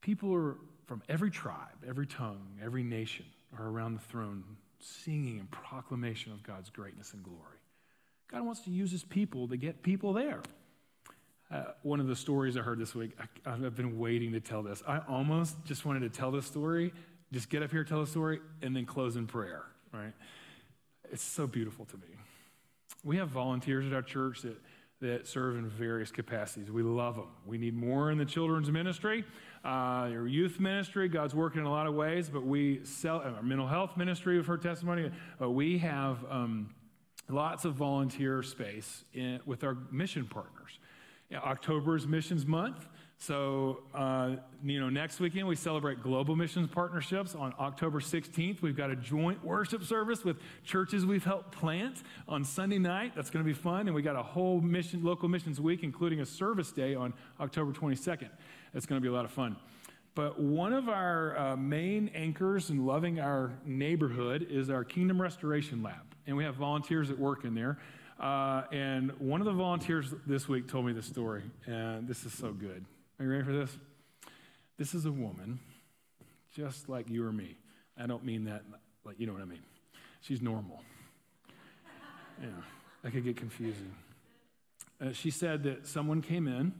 People 0.00 0.34
are 0.34 0.56
from 0.86 1.02
every 1.08 1.30
tribe, 1.30 1.84
every 1.86 2.06
tongue, 2.06 2.58
every 2.62 2.82
nation 2.82 3.26
are 3.56 3.68
around 3.68 3.94
the 3.94 4.00
throne 4.00 4.42
singing 4.80 5.38
in 5.38 5.46
proclamation 5.46 6.32
of 6.32 6.42
God's 6.42 6.70
greatness 6.70 7.12
and 7.12 7.22
glory. 7.22 7.38
God 8.28 8.44
wants 8.44 8.62
to 8.62 8.70
use 8.70 8.90
his 8.90 9.04
people 9.04 9.46
to 9.48 9.56
get 9.56 9.82
people 9.82 10.14
there. 10.14 10.40
Uh, 11.50 11.64
one 11.82 12.00
of 12.00 12.06
the 12.06 12.16
stories 12.16 12.56
I 12.56 12.60
heard 12.60 12.78
this 12.78 12.94
week, 12.94 13.12
I, 13.46 13.50
have 13.50 13.76
been 13.76 13.98
waiting 13.98 14.32
to 14.32 14.40
tell 14.40 14.62
this. 14.62 14.82
I 14.88 15.00
almost 15.06 15.54
just 15.66 15.84
wanted 15.84 16.00
to 16.00 16.08
tell 16.08 16.30
this 16.30 16.46
story, 16.46 16.92
just 17.30 17.50
get 17.50 17.62
up 17.62 17.70
here, 17.70 17.84
tell 17.84 18.00
the 18.00 18.10
story, 18.10 18.40
and 18.62 18.74
then 18.74 18.86
close 18.86 19.16
in 19.16 19.26
prayer 19.26 19.64
right? 19.94 20.12
It's 21.12 21.22
so 21.22 21.46
beautiful 21.46 21.84
to 21.86 21.96
me. 21.96 22.08
We 23.02 23.16
have 23.18 23.28
volunteers 23.28 23.86
at 23.86 23.92
our 23.92 24.02
church 24.02 24.42
that, 24.42 24.56
that 25.00 25.26
serve 25.26 25.56
in 25.56 25.68
various 25.68 26.10
capacities. 26.10 26.70
We 26.70 26.82
love 26.82 27.16
them. 27.16 27.28
We 27.46 27.58
need 27.58 27.76
more 27.76 28.10
in 28.10 28.18
the 28.18 28.24
children's 28.24 28.70
ministry, 28.70 29.24
uh, 29.64 30.08
your 30.10 30.26
youth 30.26 30.58
ministry. 30.58 31.08
God's 31.08 31.34
working 31.34 31.60
in 31.60 31.66
a 31.66 31.70
lot 31.70 31.86
of 31.86 31.94
ways, 31.94 32.28
but 32.28 32.44
we 32.44 32.80
sell 32.84 33.18
our 33.18 33.42
mental 33.42 33.66
health 33.66 33.96
ministry. 33.96 34.36
We've 34.36 34.46
heard 34.46 34.62
testimony. 34.62 35.10
Uh, 35.40 35.50
we 35.50 35.78
have 35.78 36.24
um, 36.30 36.74
lots 37.28 37.64
of 37.64 37.74
volunteer 37.74 38.42
space 38.42 39.04
in, 39.12 39.40
with 39.46 39.64
our 39.64 39.76
mission 39.90 40.26
partners. 40.26 40.78
October 41.34 41.96
is 41.96 42.06
Missions 42.06 42.46
Month. 42.46 42.86
So, 43.18 43.84
uh, 43.94 44.36
you 44.62 44.80
know, 44.80 44.90
next 44.90 45.20
weekend 45.20 45.46
we 45.46 45.56
celebrate 45.56 46.02
Global 46.02 46.36
Missions 46.36 46.68
Partnerships. 46.68 47.34
On 47.34 47.54
October 47.58 48.00
16th, 48.00 48.60
we've 48.60 48.76
got 48.76 48.90
a 48.90 48.96
joint 48.96 49.42
worship 49.42 49.82
service 49.84 50.24
with 50.24 50.36
churches 50.64 51.06
we've 51.06 51.24
helped 51.24 51.52
plant 51.52 52.02
on 52.28 52.44
Sunday 52.44 52.78
night. 52.78 53.12
That's 53.14 53.30
going 53.30 53.44
to 53.44 53.48
be 53.48 53.54
fun. 53.54 53.86
And 53.86 53.94
we 53.94 54.02
got 54.02 54.16
a 54.16 54.22
whole 54.22 54.60
mission, 54.60 55.02
local 55.02 55.28
missions 55.28 55.60
week, 55.60 55.82
including 55.82 56.20
a 56.20 56.26
service 56.26 56.70
day 56.72 56.94
on 56.94 57.14
October 57.40 57.72
22nd. 57.72 58.28
It's 58.74 58.84
going 58.84 59.00
to 59.00 59.02
be 59.02 59.08
a 59.08 59.12
lot 59.12 59.24
of 59.24 59.30
fun. 59.30 59.56
But 60.14 60.38
one 60.38 60.72
of 60.72 60.88
our 60.88 61.36
uh, 61.36 61.56
main 61.56 62.10
anchors 62.14 62.70
in 62.70 62.84
loving 62.84 63.20
our 63.20 63.52
neighborhood 63.64 64.46
is 64.48 64.70
our 64.70 64.84
Kingdom 64.84 65.20
Restoration 65.20 65.82
Lab. 65.82 66.14
And 66.26 66.36
we 66.36 66.44
have 66.44 66.56
volunteers 66.56 67.08
that 67.08 67.18
work 67.18 67.44
in 67.44 67.54
there. 67.54 67.78
Uh, 68.20 68.62
and 68.70 69.10
one 69.18 69.40
of 69.40 69.44
the 69.46 69.52
volunteers 69.52 70.14
this 70.26 70.48
week 70.48 70.68
told 70.68 70.86
me 70.86 70.92
this 70.92 71.06
story, 71.06 71.42
and 71.66 72.06
this 72.06 72.24
is 72.24 72.32
so 72.32 72.52
good. 72.52 72.84
Are 73.18 73.24
you 73.24 73.30
ready 73.30 73.44
for 73.44 73.52
this? 73.52 73.70
This 74.76 74.92
is 74.92 75.04
a 75.04 75.12
woman 75.12 75.60
just 76.52 76.88
like 76.88 77.08
you 77.08 77.24
or 77.24 77.32
me. 77.32 77.56
I 77.96 78.06
don't 78.06 78.24
mean 78.24 78.44
that 78.46 78.64
like 79.04 79.20
you 79.20 79.26
know 79.26 79.32
what 79.32 79.42
I 79.42 79.44
mean. 79.44 79.62
She's 80.20 80.42
normal. 80.42 80.82
Yeah, 82.42 82.48
that 83.02 83.12
could 83.12 83.22
get 83.22 83.36
confusing. 83.36 83.94
Uh, 85.00 85.12
she 85.12 85.30
said 85.30 85.62
that 85.62 85.86
someone 85.86 86.22
came 86.22 86.48
in 86.48 86.72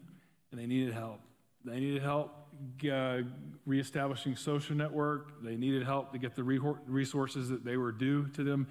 and 0.51 0.61
they 0.61 0.67
needed 0.67 0.93
help. 0.93 1.21
They 1.65 1.79
needed 1.79 2.03
help 2.03 2.49
uh, 2.91 3.19
reestablishing 3.65 4.35
social 4.35 4.75
network. 4.75 5.41
They 5.41 5.57
needed 5.57 5.85
help 5.85 6.11
to 6.13 6.19
get 6.19 6.35
the 6.35 6.43
resources 6.43 7.49
that 7.49 7.65
they 7.65 7.77
were 7.77 7.93
due 7.93 8.27
to 8.29 8.43
them. 8.43 8.67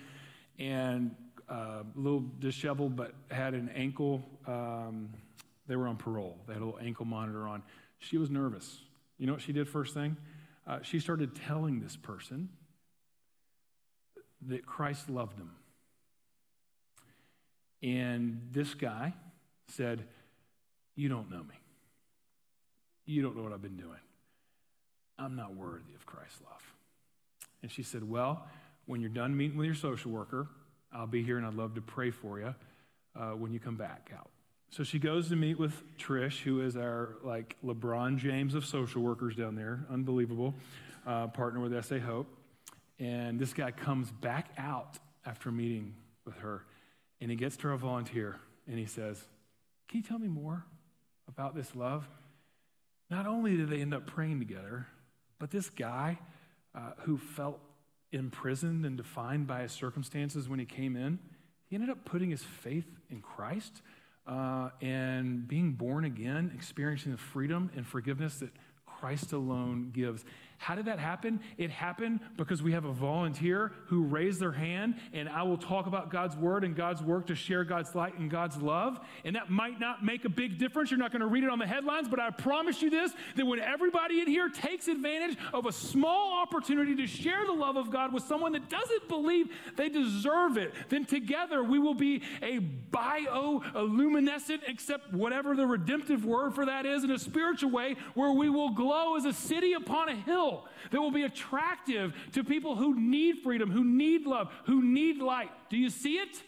And 0.59 1.15
uh, 1.49 1.83
a 1.83 1.85
little 1.95 2.25
disheveled, 2.39 2.97
but 2.97 3.13
had 3.31 3.53
an 3.53 3.69
ankle 3.73 4.21
um, 4.47 5.09
they 5.67 5.75
were 5.75 5.87
on 5.87 5.97
parole. 5.97 6.37
They 6.47 6.53
had 6.53 6.61
a 6.61 6.65
little 6.65 6.79
ankle 6.79 7.05
monitor 7.05 7.47
on. 7.47 7.63
She 7.99 8.17
was 8.17 8.29
nervous. 8.29 8.81
You 9.17 9.27
know 9.27 9.33
what 9.33 9.41
she 9.41 9.53
did 9.53 9.67
first 9.67 9.93
thing? 9.93 10.17
Uh, 10.67 10.79
she 10.81 10.99
started 10.99 11.35
telling 11.35 11.79
this 11.79 11.95
person 11.95 12.49
that 14.47 14.65
Christ 14.65 15.09
loved 15.09 15.37
him. 15.37 15.51
And 17.81 18.41
this 18.51 18.73
guy 18.73 19.13
said, 19.67 20.05
You 20.95 21.09
don't 21.09 21.29
know 21.29 21.43
me. 21.43 21.55
You 23.05 23.21
don't 23.21 23.35
know 23.35 23.43
what 23.43 23.51
I've 23.51 23.61
been 23.61 23.77
doing. 23.77 23.99
I'm 25.19 25.35
not 25.35 25.55
worthy 25.55 25.93
of 25.95 26.05
Christ's 26.05 26.41
love. 26.49 26.61
And 27.61 27.71
she 27.71 27.83
said, 27.83 28.09
Well, 28.09 28.47
when 28.85 29.01
you're 29.01 29.09
done 29.09 29.35
meeting 29.35 29.57
with 29.57 29.65
your 29.65 29.75
social 29.75 30.11
worker, 30.11 30.47
I'll 30.91 31.07
be 31.07 31.23
here 31.23 31.37
and 31.37 31.45
I'd 31.45 31.55
love 31.55 31.75
to 31.75 31.81
pray 31.81 32.11
for 32.11 32.39
you 32.39 32.53
uh, 33.15 33.31
when 33.31 33.53
you 33.53 33.59
come 33.59 33.75
back 33.75 34.11
out. 34.15 34.29
So 34.73 34.83
she 34.83 34.97
goes 34.97 35.29
to 35.29 35.35
meet 35.35 35.59
with 35.59 35.83
Trish, 35.99 36.41
who 36.41 36.61
is 36.61 36.75
our 36.75 37.17
like 37.23 37.55
LeBron 37.63 38.17
James 38.17 38.55
of 38.55 38.65
social 38.65 39.03
workers 39.03 39.35
down 39.35 39.53
there, 39.53 39.85
unbelievable, 39.87 40.55
uh, 41.05 41.27
partner 41.27 41.59
with 41.59 41.85
SA 41.85 41.99
Hope. 41.99 42.25
And 42.97 43.39
this 43.39 43.53
guy 43.53 43.69
comes 43.69 44.09
back 44.09 44.49
out 44.57 44.97
after 45.27 45.51
meeting 45.51 45.93
with 46.25 46.37
her, 46.37 46.65
and 47.21 47.29
he 47.29 47.37
gets 47.37 47.55
to 47.57 47.67
our 47.67 47.77
volunteer, 47.77 48.37
and 48.65 48.79
he 48.79 48.87
says, 48.87 49.23
Can 49.89 49.99
you 49.99 50.03
tell 50.03 50.17
me 50.17 50.27
more 50.27 50.65
about 51.27 51.53
this 51.53 51.75
love? 51.75 52.09
Not 53.11 53.27
only 53.27 53.55
did 53.55 53.69
they 53.69 53.79
end 53.79 53.93
up 53.93 54.07
praying 54.07 54.39
together, 54.39 54.87
but 55.37 55.51
this 55.51 55.69
guy 55.69 56.17
uh, 56.73 56.93
who 57.01 57.19
felt 57.19 57.59
imprisoned 58.11 58.87
and 58.87 58.97
defined 58.97 59.45
by 59.45 59.61
his 59.61 59.71
circumstances 59.71 60.49
when 60.49 60.57
he 60.57 60.65
came 60.65 60.95
in, 60.95 61.19
he 61.69 61.75
ended 61.75 61.91
up 61.91 62.05
putting 62.05 62.31
his 62.31 62.41
faith 62.41 62.87
in 63.11 63.21
Christ 63.21 63.83
uh, 64.27 64.69
and 64.81 65.47
being 65.47 65.73
born 65.73 66.05
again, 66.05 66.51
experiencing 66.53 67.11
the 67.11 67.17
freedom 67.17 67.69
and 67.75 67.85
forgiveness 67.85 68.35
that 68.35 68.51
Christ 68.85 69.33
alone 69.33 69.91
gives. 69.91 70.23
How 70.63 70.75
did 70.75 70.85
that 70.85 70.97
happen? 70.97 71.41
It 71.57 71.71
happened 71.71 72.21
because 72.37 72.63
we 72.63 72.71
have 72.71 72.85
a 72.85 72.93
volunteer 72.93 73.73
who 73.87 74.03
raised 74.03 74.39
their 74.39 74.53
hand, 74.53 74.95
and 75.11 75.27
I 75.27 75.43
will 75.43 75.57
talk 75.57 75.87
about 75.87 76.09
God's 76.09 76.37
word 76.37 76.63
and 76.63 76.73
God's 76.73 77.01
work 77.01 77.27
to 77.27 77.35
share 77.35 77.65
God's 77.65 77.93
light 77.93 78.17
and 78.17 78.31
God's 78.31 78.55
love. 78.55 78.97
And 79.25 79.35
that 79.35 79.49
might 79.49 79.81
not 79.81 80.05
make 80.05 80.23
a 80.23 80.29
big 80.29 80.57
difference. 80.57 80.89
You're 80.89 81.01
not 81.01 81.11
going 81.11 81.19
to 81.19 81.27
read 81.27 81.43
it 81.43 81.49
on 81.49 81.59
the 81.59 81.67
headlines, 81.67 82.07
but 82.07 82.17
I 82.17 82.29
promise 82.29 82.81
you 82.81 82.89
this 82.89 83.11
that 83.35 83.45
when 83.45 83.59
everybody 83.59 84.21
in 84.21 84.27
here 84.27 84.47
takes 84.47 84.87
advantage 84.87 85.37
of 85.53 85.65
a 85.65 85.71
small 85.73 86.41
opportunity 86.41 86.95
to 86.95 87.07
share 87.07 87.45
the 87.45 87.51
love 87.51 87.75
of 87.75 87.91
God 87.91 88.13
with 88.13 88.23
someone 88.23 88.53
that 88.53 88.69
doesn't 88.69 89.09
believe 89.09 89.49
they 89.75 89.89
deserve 89.89 90.55
it, 90.55 90.73
then 90.87 91.03
together 91.03 91.61
we 91.61 91.77
will 91.77 91.93
be 91.93 92.21
a 92.41 92.59
bioluminescent, 92.89 94.61
except 94.65 95.11
whatever 95.13 95.57
the 95.57 95.67
redemptive 95.67 96.23
word 96.23 96.55
for 96.55 96.65
that 96.65 96.85
is, 96.85 97.03
in 97.03 97.11
a 97.11 97.19
spiritual 97.19 97.69
way, 97.69 97.97
where 98.13 98.31
we 98.31 98.49
will 98.49 98.69
glow 98.69 99.17
as 99.17 99.25
a 99.25 99.33
city 99.33 99.73
upon 99.73 100.07
a 100.07 100.15
hill 100.15 100.52
that 100.91 100.99
will 100.99 101.11
be 101.11 101.23
attractive 101.23 102.13
to 102.33 102.43
people 102.43 102.75
who 102.75 102.99
need 102.99 103.39
freedom, 103.43 103.71
who 103.71 103.83
need 103.83 104.25
love, 104.25 104.51
who 104.65 104.83
need 104.83 105.17
light. 105.17 105.51
Do 105.69 105.77
you 105.77 105.89
see 105.89 106.15
it? 106.15 106.41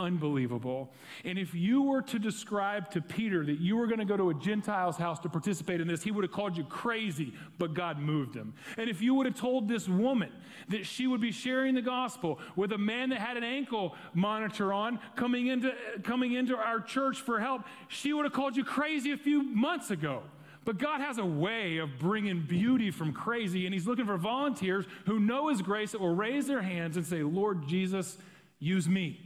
Unbelievable. 0.00 0.94
And 1.26 1.38
if 1.38 1.54
you 1.54 1.82
were 1.82 2.00
to 2.02 2.18
describe 2.18 2.90
to 2.92 3.02
Peter 3.02 3.44
that 3.44 3.60
you 3.60 3.76
were 3.76 3.86
going 3.86 3.98
to 3.98 4.06
go 4.06 4.16
to 4.16 4.30
a 4.30 4.34
Gentile's 4.34 4.96
house 4.96 5.18
to 5.20 5.28
participate 5.28 5.78
in 5.78 5.88
this, 5.88 6.02
he 6.02 6.10
would 6.10 6.24
have 6.24 6.32
called 6.32 6.56
you 6.56 6.64
crazy, 6.64 7.34
but 7.58 7.74
God 7.74 7.98
moved 7.98 8.34
him. 8.34 8.54
And 8.78 8.88
if 8.88 9.02
you 9.02 9.14
would 9.14 9.26
have 9.26 9.34
told 9.34 9.68
this 9.68 9.88
woman 9.88 10.32
that 10.68 10.86
she 10.86 11.06
would 11.06 11.20
be 11.20 11.32
sharing 11.32 11.74
the 11.74 11.82
gospel 11.82 12.38
with 12.56 12.72
a 12.72 12.78
man 12.78 13.10
that 13.10 13.18
had 13.18 13.36
an 13.36 13.44
ankle 13.44 13.94
monitor 14.14 14.72
on 14.72 14.98
coming 15.16 15.48
into, 15.48 15.74
coming 16.02 16.32
into 16.32 16.56
our 16.56 16.80
church 16.80 17.20
for 17.20 17.38
help, 17.38 17.64
she 17.88 18.14
would 18.14 18.24
have 18.24 18.32
called 18.32 18.56
you 18.56 18.64
crazy 18.64 19.12
a 19.12 19.18
few 19.18 19.42
months 19.42 19.90
ago. 19.90 20.22
But 20.64 20.78
God 20.78 21.00
has 21.00 21.18
a 21.18 21.24
way 21.24 21.78
of 21.78 21.98
bringing 21.98 22.42
beauty 22.42 22.90
from 22.90 23.12
crazy, 23.12 23.64
and 23.66 23.74
He's 23.74 23.86
looking 23.86 24.06
for 24.06 24.16
volunteers 24.16 24.84
who 25.06 25.18
know 25.18 25.48
His 25.48 25.62
grace 25.62 25.92
that 25.92 26.00
will 26.00 26.14
raise 26.14 26.46
their 26.46 26.62
hands 26.62 26.96
and 26.96 27.06
say, 27.06 27.22
Lord 27.22 27.66
Jesus, 27.66 28.18
use 28.58 28.88
me. 28.88 29.20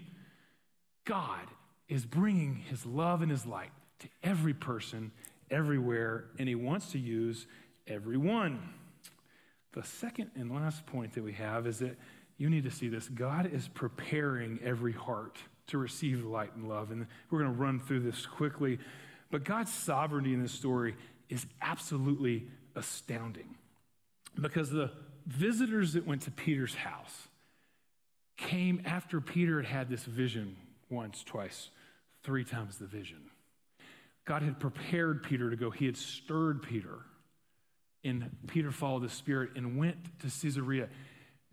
God 1.05 1.47
is 1.89 2.07
bringing 2.07 2.57
His 2.57 2.87
love 2.87 3.21
and 3.21 3.31
His 3.31 3.47
light 3.47 3.71
to 4.01 4.09
every 4.23 4.55
person, 4.55 5.11
everywhere, 5.51 6.27
and 6.39 6.49
He 6.49 6.55
wants 6.55 6.93
to 6.93 6.99
use 6.99 7.47
everyone. 7.87 8.71
The 9.73 9.83
second 9.83 10.31
and 10.37 10.55
last 10.55 10.87
point 10.87 11.15
that 11.15 11.25
we 11.25 11.33
have 11.33 11.67
is 11.67 11.81
that 11.81 11.97
you 12.37 12.49
need 12.49 12.65
to 12.65 12.71
see 12.71 12.89
this 12.89 13.09
God 13.09 13.53
is 13.53 13.69
preparing 13.69 14.61
every 14.63 14.93
heart 14.93 15.39
to 15.69 15.79
receive 15.79 16.25
light 16.25 16.55
and 16.55 16.69
love. 16.69 16.91
And 16.91 17.07
we're 17.31 17.41
going 17.41 17.53
to 17.53 17.61
run 17.61 17.81
through 17.81 18.01
this 18.01 18.27
quickly. 18.27 18.79
But 19.31 19.45
God's 19.45 19.73
sovereignty 19.73 20.35
in 20.35 20.43
this 20.43 20.53
story 20.53 20.95
is 21.35 21.47
absolutely 21.61 22.47
astounding 22.75 23.57
because 24.41 24.71
the 24.71 24.91
visitors 25.27 25.95
that 25.95 26.07
went 26.07 26.23
to 26.23 26.31
Peter's 26.31 26.75
house 26.75 27.29
came 28.37 28.83
after 28.85 29.21
Peter 29.21 29.63
had 29.63 29.71
had 29.71 29.89
this 29.89 30.05
vision 30.05 30.57
once, 30.91 31.23
twice, 31.25 31.71
three 32.23 32.45
times 32.45 32.79
the 32.79 32.87
vision. 32.87 33.19
God 34.25 34.43
had 34.43 34.59
prepared 34.59 35.23
Peter 35.23 35.51
to 35.51 35.57
go, 35.57 35.71
he 35.71 35.87
had 35.87 35.97
stirred 35.97 36.63
Peter. 36.63 36.99
And 38.03 38.31
Peter 38.47 38.71
followed 38.71 39.03
the 39.03 39.09
Spirit 39.09 39.51
and 39.57 39.79
went 39.79 39.97
to 40.21 40.27
Caesarea. 40.27 40.89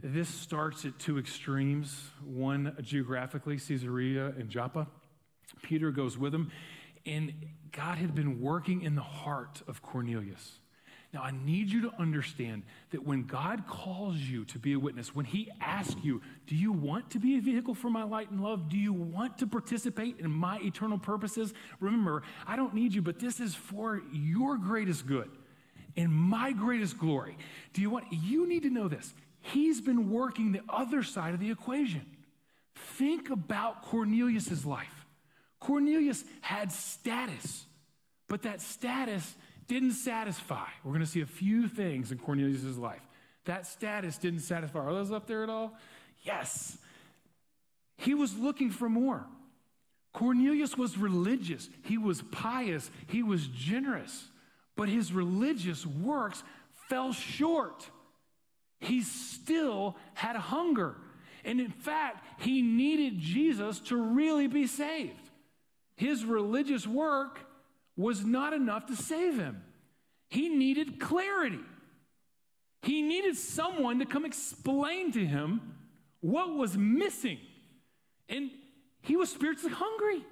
This 0.02 0.28
starts 0.28 0.84
at 0.84 1.00
two 1.00 1.17
extremes 1.17 2.10
one 2.26 2.76
geographically, 2.82 3.58
Caesarea 3.58 4.34
and 4.38 4.50
Joppa. 4.50 4.88
Peter 5.62 5.91
goes 5.91 6.17
with 6.17 6.34
him. 6.34 6.52
And 7.06 7.34
God 7.72 7.98
had 7.98 8.14
been 8.14 8.42
working 8.42 8.82
in 8.82 8.96
the 8.96 9.02
heart 9.02 9.62
of 9.68 9.82
Cornelius. 9.82 10.60
Now, 11.14 11.24
I 11.24 11.32
need 11.32 11.70
you 11.70 11.82
to 11.82 11.92
understand 12.00 12.64
that 12.92 13.06
when 13.06 13.24
God 13.24 13.68
calls 13.68 14.16
you 14.16 14.46
to 14.46 14.60
be 14.60 14.74
a 14.74 14.80
witness, 14.80 15.14
when 15.14 15.26
He 15.26 15.50
asks 15.60 16.02
you, 16.02 16.22
Do 16.48 16.56
you 16.56 16.72
want 16.72 17.10
to 17.12 17.20
be 17.20 17.38
a 17.38 17.42
vehicle 17.42 17.76
for 17.76 17.90
my 17.90 18.04
light 18.04 18.32
and 18.32 18.42
love? 18.42 18.70
Do 18.70 18.78
you 18.78 18.94
want 18.94 19.38
to 19.40 19.48
participate 19.48 20.20
in 20.20 20.32
my 20.32 20.60
eternal 20.60 20.98
purposes? 20.98 21.54
Remember, 21.82 22.24
I 22.48 22.56
don't 22.56 22.74
need 22.74 22.94
you, 22.94 23.02
but 23.02 23.20
this 23.20 23.42
is 23.42 23.54
for 23.54 24.02
your 24.14 24.58
greatest 24.58 25.06
good 25.06 25.30
and 25.98 26.14
my 26.14 26.54
greatest 26.54 26.98
glory. 26.98 27.38
Do 27.74 27.82
you 27.82 27.90
want, 27.90 28.06
you 28.12 28.48
need 28.48 28.64
to 28.64 28.70
know 28.70 28.88
this. 28.88 29.14
He's 29.42 29.82
been 29.82 30.10
working 30.10 30.54
the 30.54 30.62
other 30.70 31.04
side 31.04 31.34
of 31.34 31.42
the 31.42 31.52
equation. 31.52 32.06
Think 32.76 33.30
about 33.30 33.82
Cornelius's 33.84 34.66
life. 34.66 35.01
Cornelius 35.62 36.26
had 36.41 36.71
status, 36.71 37.65
but 38.28 38.41
that 38.41 38.60
status 38.62 39.36
didn't 39.67 39.93
satisfy. 39.93 40.65
We're 40.84 40.91
going 40.91 41.06
to 41.06 41.10
see 41.10 41.21
a 41.21 41.26
few 41.26 41.69
things 41.69 42.12
in 42.12 42.17
Cornelius' 42.17 42.78
life. 42.78 43.02
That 43.45 43.65
status 43.65 44.17
didn't 44.17 44.41
satisfy. 44.41 44.80
Are 44.80 44.93
those 44.93 45.12
up 45.12 45.28
there 45.28 45.43
at 45.43 45.50
all? 45.50 45.78
Yes. 46.24 46.78
He 47.97 48.13
was 48.13 48.36
looking 48.38 48.71
for 48.71 48.89
more. 48.89 49.26
Cornelius 50.13 50.78
was 50.78 50.97
religious, 50.97 51.69
he 51.84 51.97
was 51.97 52.21
pious, 52.32 52.91
he 53.08 53.24
was 53.24 53.47
generous, 53.47 54.28
but 54.76 54.89
his 54.89 55.13
religious 55.13 55.86
works 55.86 56.43
fell 56.89 57.13
short. 57.13 57.89
He 58.80 59.04
still 59.04 59.95
had 60.13 60.36
hunger. 60.36 60.97
And 61.45 61.62
in 61.62 61.69
fact, 61.69 62.26
he 62.41 62.62
needed 62.62 63.19
Jesus 63.19 63.80
to 63.82 63.95
really 63.95 64.47
be 64.47 64.67
saved. 64.67 65.31
His 66.02 66.26
religious 66.26 66.88
work 66.88 67.42
was 67.96 68.26
not 68.26 68.54
enough 68.54 68.88
to 68.88 68.96
save 68.96 69.38
him. 69.38 69.62
He 70.30 70.50
needed 70.50 71.00
clarity. 71.00 71.60
He 72.82 73.04
needed 73.04 73.38
someone 73.38 74.00
to 74.00 74.08
come 74.08 74.26
explain 74.26 75.12
to 75.12 75.24
him 75.24 75.62
what 76.20 76.56
was 76.56 76.76
missing. 76.76 77.38
And 78.28 78.50
he 79.04 79.16
was 79.16 79.30
spiritually 79.30 79.76
hungry. 79.76 80.26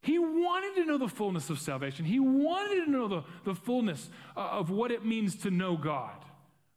He 0.00 0.18
wanted 0.18 0.80
to 0.80 0.86
know 0.86 0.96
the 0.96 1.08
fullness 1.08 1.50
of 1.50 1.58
salvation. 1.58 2.06
He 2.06 2.18
wanted 2.18 2.86
to 2.86 2.90
know 2.90 3.08
the, 3.08 3.24
the 3.44 3.54
fullness 3.54 4.08
uh, 4.34 4.40
of 4.40 4.70
what 4.70 4.90
it 4.90 5.04
means 5.04 5.36
to 5.42 5.50
know 5.50 5.76
God. 5.76 6.16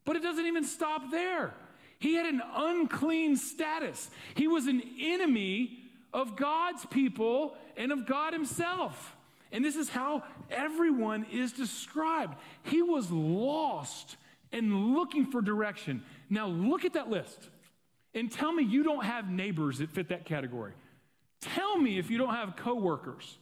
But 0.03 0.17
it 0.17 0.21
doesn't 0.21 0.47
even 0.47 0.65
stop 0.65 1.11
there. 1.11 1.53
He 1.99 2.15
had 2.15 2.25
an 2.25 2.41
unclean 2.57 3.37
status. 3.37 4.09
He 4.35 4.49
was 4.49 4.67
an 4.67 4.81
enemy 4.99 5.85
of 6.13 6.35
God's 6.35 6.85
people 6.85 7.55
and 7.75 7.91
of 7.91 8.05
God 8.05 8.33
Himself. 8.33 9.15
And 9.51 9.63
this 9.63 9.75
is 9.75 9.89
how 9.89 10.23
everyone 10.49 11.25
is 11.31 11.51
described. 11.51 12.35
He 12.63 12.81
was 12.81 13.09
lost 13.11 14.17
and 14.51 14.93
looking 14.93 15.25
for 15.25 15.41
direction. 15.41 16.03
Now, 16.29 16.47
look 16.47 16.85
at 16.85 16.93
that 16.93 17.09
list 17.09 17.49
and 18.13 18.31
tell 18.31 18.51
me 18.51 18.63
you 18.63 18.83
don't 18.83 19.05
have 19.05 19.29
neighbors 19.29 19.79
that 19.79 19.91
fit 19.91 20.09
that 20.09 20.25
category. 20.25 20.73
Tell 21.41 21.77
me 21.77 21.97
if 21.97 22.09
you 22.09 22.17
don't 22.17 22.33
have 22.33 22.55
coworkers. 22.55 23.37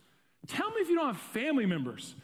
Tell 0.47 0.69
me 0.69 0.81
if 0.81 0.89
you 0.89 0.95
don't 0.95 1.07
have 1.07 1.17
family 1.17 1.65
members 1.65 2.15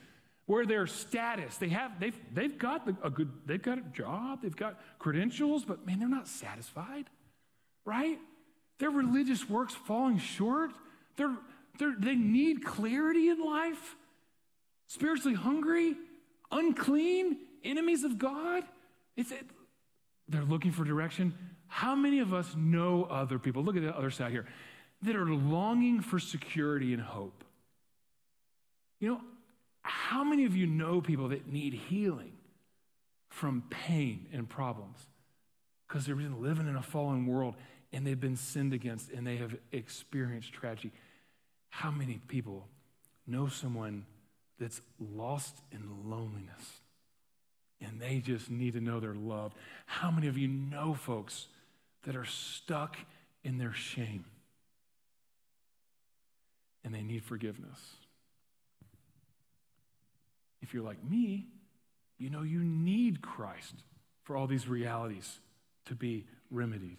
where 0.46 0.66
their 0.66 0.86
status 0.86 1.56
they 1.58 1.70
have 1.70 1.98
they've, 2.00 2.20
they've 2.34 2.58
got 2.58 2.88
a 3.04 3.10
good 3.10 3.32
they've 3.46 3.62
got 3.62 3.78
a 3.78 3.84
job 3.94 4.42
they've 4.42 4.56
got 4.56 4.78
credentials 5.00 5.64
but 5.64 5.86
man 5.86 6.00
they're 6.00 6.10
not 6.10 6.28
satisfied 6.28 7.06
right 7.86 8.20
their 8.82 8.90
religious 8.90 9.48
works 9.48 9.76
falling 9.76 10.18
short. 10.18 10.72
They're, 11.16 11.38
they're, 11.78 11.94
they 11.98 12.16
need 12.16 12.66
clarity 12.66 13.30
in 13.30 13.40
life, 13.40 13.96
spiritually 14.88 15.36
hungry, 15.36 15.96
unclean, 16.52 17.38
enemies 17.64 18.04
of 18.04 18.18
God. 18.18 18.64
It's, 19.16 19.32
it, 19.32 19.46
they're 20.28 20.44
looking 20.44 20.72
for 20.72 20.84
direction. 20.84 21.36
How 21.68 21.94
many 21.94 22.20
of 22.20 22.34
us 22.34 22.56
know 22.58 23.04
other 23.04 23.38
people? 23.38 23.64
Look 23.64 23.76
at 23.76 23.84
the 23.84 23.96
other 23.96 24.10
side 24.10 24.32
here 24.32 24.48
that 25.04 25.16
are 25.16 25.30
longing 25.30 26.02
for 26.02 26.18
security 26.18 26.92
and 26.92 27.04
hope. 27.04 27.44
You 29.00 29.10
know, 29.10 29.22
how 29.84 30.24
many 30.24 30.46
of 30.46 30.56
you 30.56 30.66
know 30.66 31.02
people 31.02 31.28
that 31.30 31.48
need 31.48 31.76
healing 31.76 32.34
from 33.30 33.64
pain 33.70 34.28
and 34.34 34.50
problems? 34.50 34.98
Because 35.88 36.08
they're 36.08 36.16
living 36.16 36.68
in 36.68 36.76
a 36.76 36.82
fallen 36.82 37.28
world 37.28 37.54
and 37.94 38.06
they've 38.06 38.20
been 38.20 38.38
sinned 38.38 38.74
against 38.74 39.12
and 39.12 39.26
they 39.26 39.38
have 39.38 39.56
experienced 39.72 40.54
tragedy. 40.54 40.92
How 41.70 41.92
many 41.92 42.20
people 42.28 42.68
know 43.28 43.48
someone 43.48 44.06
that's 44.60 44.82
lost 45.00 45.58
in 45.72 46.10
loneliness 46.10 46.82
and 47.82 48.00
they 48.00 48.20
just 48.20 48.50
need 48.50 48.74
to 48.74 48.82
know 48.82 49.00
they're 49.00 49.16
loved. 49.16 49.56
How 49.88 50.12
many 50.12 50.28
of 50.28 50.38
you 50.38 50.48
know 50.48 50.94
folks 50.94 51.48
that 52.04 52.16
are 52.16 52.26
stuck 52.26 52.96
in 53.44 53.58
their 53.58 53.74
shame 53.74 54.26
and 56.84 56.94
they 56.94 57.02
need 57.02 57.24
forgiveness? 57.24 57.80
If 60.62 60.74
you're 60.74 60.84
like 60.84 61.04
me, 61.04 61.48
you 62.20 62.30
know 62.30 62.44
you 62.44 62.60
need 62.60 63.24
Christ 63.24 63.74
for 64.24 64.38
all 64.38 64.46
these 64.46 64.68
realities 64.68 65.40
to 65.86 65.96
be 65.96 66.26
remedied. 66.52 66.98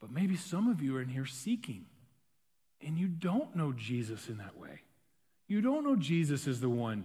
But 0.00 0.10
maybe 0.10 0.36
some 0.36 0.68
of 0.68 0.82
you 0.82 0.96
are 0.96 1.02
in 1.02 1.08
here 1.08 1.26
seeking 1.26 1.86
and 2.80 2.98
you 2.98 3.08
don't 3.08 3.54
know 3.54 3.72
Jesus 3.72 4.28
in 4.28 4.38
that 4.38 4.56
way. 4.58 4.80
You 5.46 5.60
don't 5.60 5.84
know 5.84 5.96
Jesus 5.96 6.46
is 6.46 6.60
the 6.60 6.68
one 6.68 7.04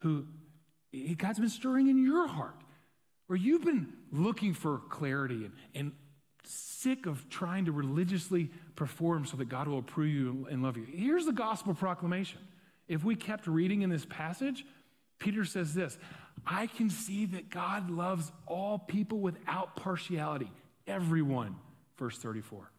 who 0.00 0.26
God's 1.16 1.40
been 1.40 1.48
stirring 1.48 1.88
in 1.88 2.04
your 2.04 2.28
heart, 2.28 2.56
where 3.26 3.38
you've 3.38 3.64
been 3.64 3.92
looking 4.12 4.54
for 4.54 4.78
clarity 4.90 5.46
and, 5.46 5.52
and 5.74 5.92
sick 6.44 7.06
of 7.06 7.28
trying 7.28 7.64
to 7.64 7.72
religiously 7.72 8.50
perform 8.76 9.24
so 9.24 9.36
that 9.38 9.48
God 9.48 9.66
will 9.66 9.78
approve 9.78 10.10
you 10.10 10.46
and 10.50 10.62
love 10.62 10.76
you. 10.76 10.84
Here's 10.84 11.26
the 11.26 11.32
gospel 11.32 11.74
proclamation. 11.74 12.38
If 12.86 13.02
we 13.02 13.16
kept 13.16 13.46
reading 13.46 13.82
in 13.82 13.90
this 13.90 14.04
passage, 14.04 14.64
Peter 15.18 15.44
says 15.44 15.74
this 15.74 15.98
I 16.46 16.66
can 16.66 16.90
see 16.90 17.26
that 17.26 17.48
God 17.48 17.90
loves 17.90 18.30
all 18.46 18.78
people 18.78 19.18
without 19.18 19.74
partiality, 19.76 20.50
everyone. 20.86 21.56
Verse 21.96 22.18
34. 22.18 22.70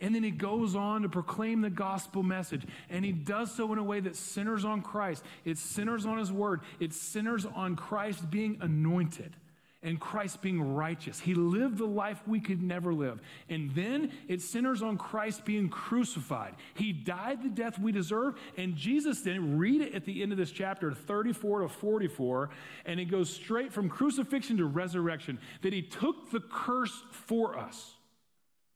And 0.00 0.14
then 0.14 0.22
he 0.22 0.30
goes 0.30 0.74
on 0.74 1.02
to 1.02 1.08
proclaim 1.08 1.60
the 1.60 1.70
gospel 1.70 2.22
message. 2.22 2.66
And 2.90 3.04
he 3.04 3.12
does 3.12 3.54
so 3.54 3.72
in 3.72 3.78
a 3.78 3.84
way 3.84 4.00
that 4.00 4.16
centers 4.16 4.64
on 4.64 4.82
Christ. 4.82 5.22
It 5.44 5.58
centers 5.58 6.06
on 6.06 6.18
his 6.18 6.32
word. 6.32 6.60
It 6.80 6.92
centers 6.92 7.46
on 7.46 7.76
Christ 7.76 8.30
being 8.30 8.58
anointed 8.60 9.36
and 9.84 9.98
Christ 9.98 10.42
being 10.42 10.74
righteous. 10.74 11.18
He 11.18 11.34
lived 11.34 11.78
the 11.78 11.86
life 11.86 12.22
we 12.26 12.40
could 12.40 12.62
never 12.62 12.94
live. 12.94 13.20
And 13.48 13.74
then 13.74 14.12
it 14.28 14.40
centers 14.40 14.80
on 14.80 14.96
Christ 14.96 15.44
being 15.44 15.68
crucified. 15.68 16.54
He 16.74 16.92
died 16.92 17.42
the 17.42 17.48
death 17.48 17.78
we 17.78 17.90
deserve. 17.90 18.34
And 18.56 18.76
Jesus 18.76 19.22
then, 19.22 19.58
read 19.58 19.80
it 19.80 19.94
at 19.94 20.04
the 20.04 20.22
end 20.22 20.30
of 20.30 20.38
this 20.38 20.52
chapter, 20.52 20.92
34 20.92 21.60
to 21.62 21.68
44, 21.68 22.50
and 22.86 23.00
it 23.00 23.06
goes 23.06 23.28
straight 23.28 23.72
from 23.72 23.88
crucifixion 23.88 24.56
to 24.58 24.66
resurrection, 24.66 25.40
that 25.62 25.72
he 25.72 25.82
took 25.82 26.30
the 26.30 26.40
curse 26.40 27.02
for 27.10 27.58
us 27.58 27.96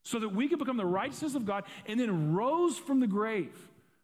so 0.07 0.21
that 0.21 0.29
we 0.29 0.47
can 0.47 0.57
become 0.57 0.77
the 0.77 0.87
righteousness 0.87 1.35
of 1.35 1.45
God 1.45 1.65
and 1.85 1.99
then 1.99 2.33
rose 2.33 2.79
from 2.79 3.01
the 3.01 3.09
grave 3.09 3.53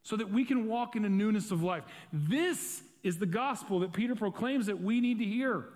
so 0.03 0.17
that 0.17 0.29
we 0.29 0.45
can 0.45 0.67
walk 0.67 0.97
in 0.97 1.05
a 1.05 1.09
newness 1.09 1.53
of 1.53 1.63
life. 1.63 1.85
This 2.13 2.83
is 3.05 3.19
the 3.19 3.27
gospel 3.27 3.79
that 3.81 3.93
Peter 3.93 4.17
proclaims 4.17 4.67
that 4.67 4.83
we 4.83 5.01
need 5.01 5.21
to 5.21 5.25
hear. 5.25 5.69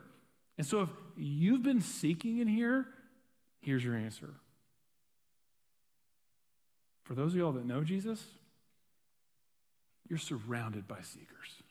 And 0.59 0.67
so 0.67 0.81
if 0.81 0.89
you've 1.17 1.63
been 1.63 1.81
seeking 1.81 2.39
in 2.39 2.49
here, 2.49 2.87
here's 3.61 3.85
your 3.85 3.95
answer. 3.95 4.35
For 7.05 7.15
those 7.15 7.33
of 7.35 7.39
y'all 7.39 7.53
that 7.53 7.65
know 7.65 7.85
Jesus, 7.85 8.21
you're 10.09 10.19
surrounded 10.19 10.89
by 10.89 11.03
seekers. 11.03 11.63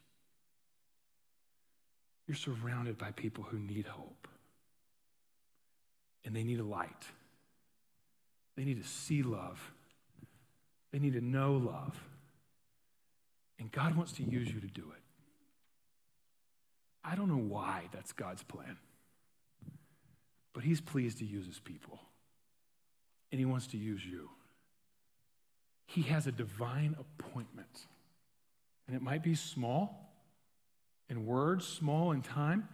You're 2.26 2.38
surrounded 2.38 2.98
by 2.98 3.12
people 3.12 3.44
who 3.44 3.60
need 3.60 3.86
hope. 3.86 4.30
And 6.24 6.34
they 6.34 6.44
need 6.44 6.62
a 6.62 6.63
light. 6.63 7.06
They 8.56 8.63
need 8.63 8.82
to 8.82 8.88
see 8.88 9.22
love. 9.24 9.72
They 10.91 11.00
need 11.00 11.13
to 11.13 11.22
know 11.22 11.54
love. 11.54 12.00
And 13.60 13.72
God 13.72 13.96
wants 13.96 14.13
to 14.13 14.24
use 14.24 14.52
you 14.52 14.60
to 14.60 14.68
do 14.68 14.84
it. 14.96 15.02
I 17.04 17.15
don't 17.15 17.28
know 17.28 17.36
why 17.36 17.84
that's 17.91 18.13
God's 18.13 18.44
plan, 18.44 18.78
but 20.54 20.63
He's 20.63 20.82
pleased 20.82 21.20
to 21.20 21.26
use 21.26 21.46
His 21.46 21.60
people. 21.60 22.00
And 23.32 23.39
He 23.39 23.46
wants 23.46 23.68
to 23.68 23.78
use 23.78 24.06
you. 24.06 24.30
He 25.86 26.04
has 26.04 26.26
a 26.28 26.32
divine 26.32 26.96
appointment. 27.00 27.86
And 28.88 28.96
it 28.96 29.02
might 29.02 29.24
be 29.24 29.36
small 29.36 30.12
in 31.10 31.26
words, 31.26 31.68
small 31.68 32.12
in 32.12 32.22
time. 32.22 32.68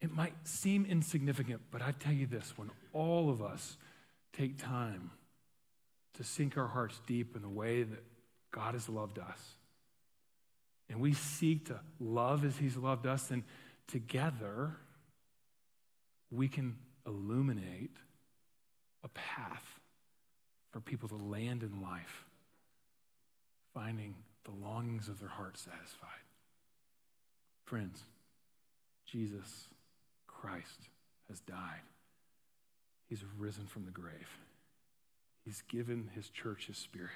It 0.00 0.12
might 0.12 0.32
seem 0.44 0.86
insignificant, 0.86 1.60
but 1.70 1.82
I 1.82 1.92
tell 1.92 2.12
you 2.12 2.26
this 2.26 2.54
when 2.56 2.70
all 2.92 3.30
of 3.30 3.42
us 3.42 3.76
take 4.32 4.58
time 4.58 5.10
to 6.14 6.24
sink 6.24 6.56
our 6.56 6.66
hearts 6.66 7.00
deep 7.06 7.36
in 7.36 7.42
the 7.42 7.48
way 7.48 7.82
that 7.82 8.02
God 8.50 8.74
has 8.74 8.88
loved 8.88 9.18
us. 9.18 9.56
And 10.88 11.00
we 11.00 11.12
seek 11.12 11.66
to 11.66 11.80
love 12.00 12.44
as 12.44 12.56
He's 12.56 12.76
loved 12.76 13.06
us, 13.06 13.30
and 13.30 13.44
together 13.86 14.76
we 16.30 16.48
can 16.48 16.76
illuminate 17.06 17.96
a 19.04 19.08
path 19.08 19.64
for 20.70 20.80
people 20.80 21.08
to 21.08 21.16
land 21.16 21.62
in 21.62 21.80
life, 21.80 22.24
finding 23.72 24.14
the 24.44 24.50
longings 24.50 25.08
of 25.08 25.20
their 25.20 25.28
heart 25.28 25.58
satisfied. 25.58 26.08
Friends, 27.64 28.02
Jesus 29.06 29.68
Christ 30.26 30.88
has 31.28 31.40
died. 31.40 31.82
He's 33.10 33.24
risen 33.36 33.66
from 33.66 33.84
the 33.84 33.90
grave. 33.90 34.38
He's 35.44 35.62
given 35.62 36.08
his 36.14 36.28
church 36.28 36.68
his 36.68 36.78
spirit. 36.78 37.10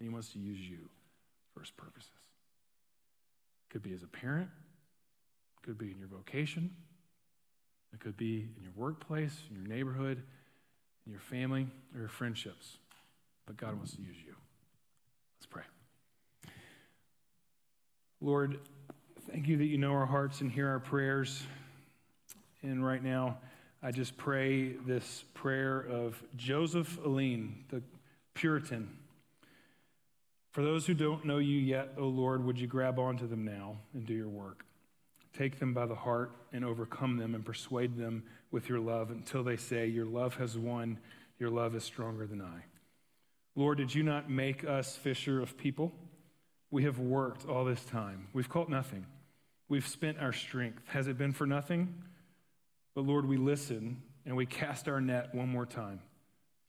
And 0.00 0.08
he 0.08 0.12
wants 0.12 0.32
to 0.32 0.38
use 0.38 0.58
you 0.58 0.88
for 1.52 1.60
his 1.60 1.70
purposes. 1.70 2.10
Could 3.68 3.82
be 3.82 3.92
as 3.92 4.02
a 4.02 4.06
parent, 4.06 4.48
could 5.62 5.76
be 5.76 5.90
in 5.90 5.98
your 5.98 6.08
vocation, 6.08 6.70
it 7.92 8.00
could 8.00 8.16
be 8.16 8.48
in 8.56 8.62
your 8.62 8.72
workplace, 8.74 9.42
in 9.50 9.56
your 9.56 9.66
neighborhood, 9.66 10.22
in 11.04 11.12
your 11.12 11.20
family, 11.20 11.66
or 11.94 12.00
your 12.00 12.08
friendships. 12.08 12.78
But 13.44 13.58
God 13.58 13.76
wants 13.76 13.92
to 13.92 14.00
use 14.00 14.16
you. 14.24 14.34
Let's 15.38 15.46
pray. 15.46 15.62
Lord, 18.22 18.58
thank 19.30 19.46
you 19.46 19.58
that 19.58 19.66
you 19.66 19.76
know 19.76 19.92
our 19.92 20.06
hearts 20.06 20.40
and 20.40 20.50
hear 20.50 20.68
our 20.68 20.80
prayers. 20.80 21.42
And 22.62 22.84
right 22.84 23.02
now, 23.02 23.38
I 23.86 23.92
just 23.92 24.16
pray 24.16 24.70
this 24.84 25.22
prayer 25.32 25.78
of 25.78 26.20
Joseph 26.34 26.98
Alleine, 27.04 27.66
the 27.68 27.84
Puritan. 28.34 28.90
For 30.50 30.64
those 30.64 30.88
who 30.88 30.94
don't 30.94 31.24
know 31.24 31.38
you 31.38 31.56
yet, 31.56 31.90
O 31.96 32.08
Lord, 32.08 32.44
would 32.44 32.58
you 32.58 32.66
grab 32.66 32.98
onto 32.98 33.28
them 33.28 33.44
now 33.44 33.76
and 33.94 34.04
do 34.04 34.12
your 34.12 34.28
work? 34.28 34.64
Take 35.38 35.60
them 35.60 35.72
by 35.72 35.86
the 35.86 35.94
heart 35.94 36.32
and 36.52 36.64
overcome 36.64 37.16
them 37.16 37.36
and 37.36 37.44
persuade 37.44 37.96
them 37.96 38.24
with 38.50 38.68
your 38.68 38.80
love 38.80 39.12
until 39.12 39.44
they 39.44 39.56
say, 39.56 39.86
Your 39.86 40.04
love 40.04 40.34
has 40.34 40.58
won, 40.58 40.98
your 41.38 41.50
love 41.50 41.76
is 41.76 41.84
stronger 41.84 42.26
than 42.26 42.42
I. 42.42 42.64
Lord, 43.54 43.78
did 43.78 43.94
you 43.94 44.02
not 44.02 44.28
make 44.28 44.64
us 44.64 44.96
fisher 44.96 45.40
of 45.40 45.56
people? 45.56 45.92
We 46.72 46.82
have 46.82 46.98
worked 46.98 47.48
all 47.48 47.64
this 47.64 47.84
time. 47.84 48.26
We've 48.32 48.48
caught 48.48 48.68
nothing. 48.68 49.06
We've 49.68 49.86
spent 49.86 50.18
our 50.18 50.32
strength. 50.32 50.82
Has 50.88 51.06
it 51.06 51.16
been 51.16 51.32
for 51.32 51.46
nothing? 51.46 52.02
But 52.96 53.04
Lord, 53.04 53.28
we 53.28 53.36
listen 53.36 54.00
and 54.24 54.34
we 54.36 54.46
cast 54.46 54.88
our 54.88 55.02
net 55.02 55.34
one 55.34 55.50
more 55.50 55.66
time. 55.66 56.00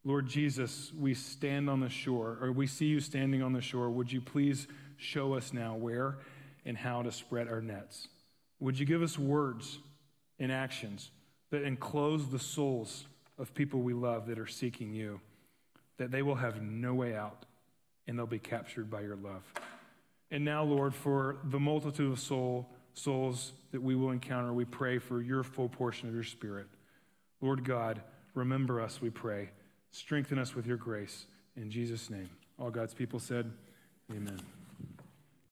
Lord 0.03 0.27
Jesus, 0.27 0.91
we 0.93 1.13
stand 1.13 1.69
on 1.69 1.79
the 1.79 1.89
shore, 1.89 2.37
or 2.41 2.51
we 2.51 2.67
see 2.67 2.85
you 2.85 2.99
standing 2.99 3.41
on 3.41 3.53
the 3.53 3.61
shore. 3.61 3.89
Would 3.89 4.11
you 4.11 4.19
please 4.19 4.67
show 4.97 5.35
us 5.35 5.53
now 5.53 5.75
where 5.75 6.17
and 6.65 6.77
how 6.77 7.01
to 7.01 7.13
spread 7.13 7.47
our 7.47 7.61
nets? 7.61 8.09
Would 8.59 8.77
you 8.77 8.85
give 8.85 9.01
us 9.01 9.17
words 9.17 9.79
and 10.37 10.51
actions 10.51 11.11
that 11.49 11.63
enclose 11.63 12.29
the 12.29 12.39
souls 12.39 13.05
of 13.39 13.53
people 13.53 13.79
we 13.79 13.93
love 13.93 14.27
that 14.27 14.37
are 14.37 14.47
seeking 14.47 14.93
you, 14.93 15.21
that 15.95 16.11
they 16.11 16.23
will 16.23 16.35
have 16.35 16.61
no 16.61 16.93
way 16.93 17.15
out 17.15 17.45
and 18.05 18.19
they'll 18.19 18.25
be 18.27 18.37
captured 18.37 18.89
by 18.89 18.99
your 18.99 19.15
love? 19.15 19.43
And 20.29 20.43
now, 20.43 20.63
Lord, 20.63 20.93
for 20.93 21.37
the 21.45 21.59
multitude 21.59 22.11
of 22.11 22.19
soul 22.19 22.67
souls 22.97 23.53
that 23.71 23.81
we 23.81 23.95
will 23.95 24.12
encounter, 24.12 24.53
we 24.53 24.65
pray 24.65 24.97
for 24.97 25.21
your 25.21 25.43
full 25.43 25.69
portion 25.69 26.07
of 26.07 26.13
your 26.13 26.23
spirit. 26.23 26.67
Lord 27.41 27.63
God, 27.63 28.01
remember 28.33 28.81
us, 28.81 29.01
we 29.01 29.10
pray. 29.10 29.49
Strengthen 29.91 30.39
us 30.39 30.55
with 30.55 30.65
your 30.65 30.77
grace. 30.77 31.25
In 31.55 31.69
Jesus' 31.69 32.10
name. 32.10 32.29
All 32.60 32.71
God's 32.71 32.93
people 32.93 33.19
said, 33.19 33.51
Amen. 34.12 34.56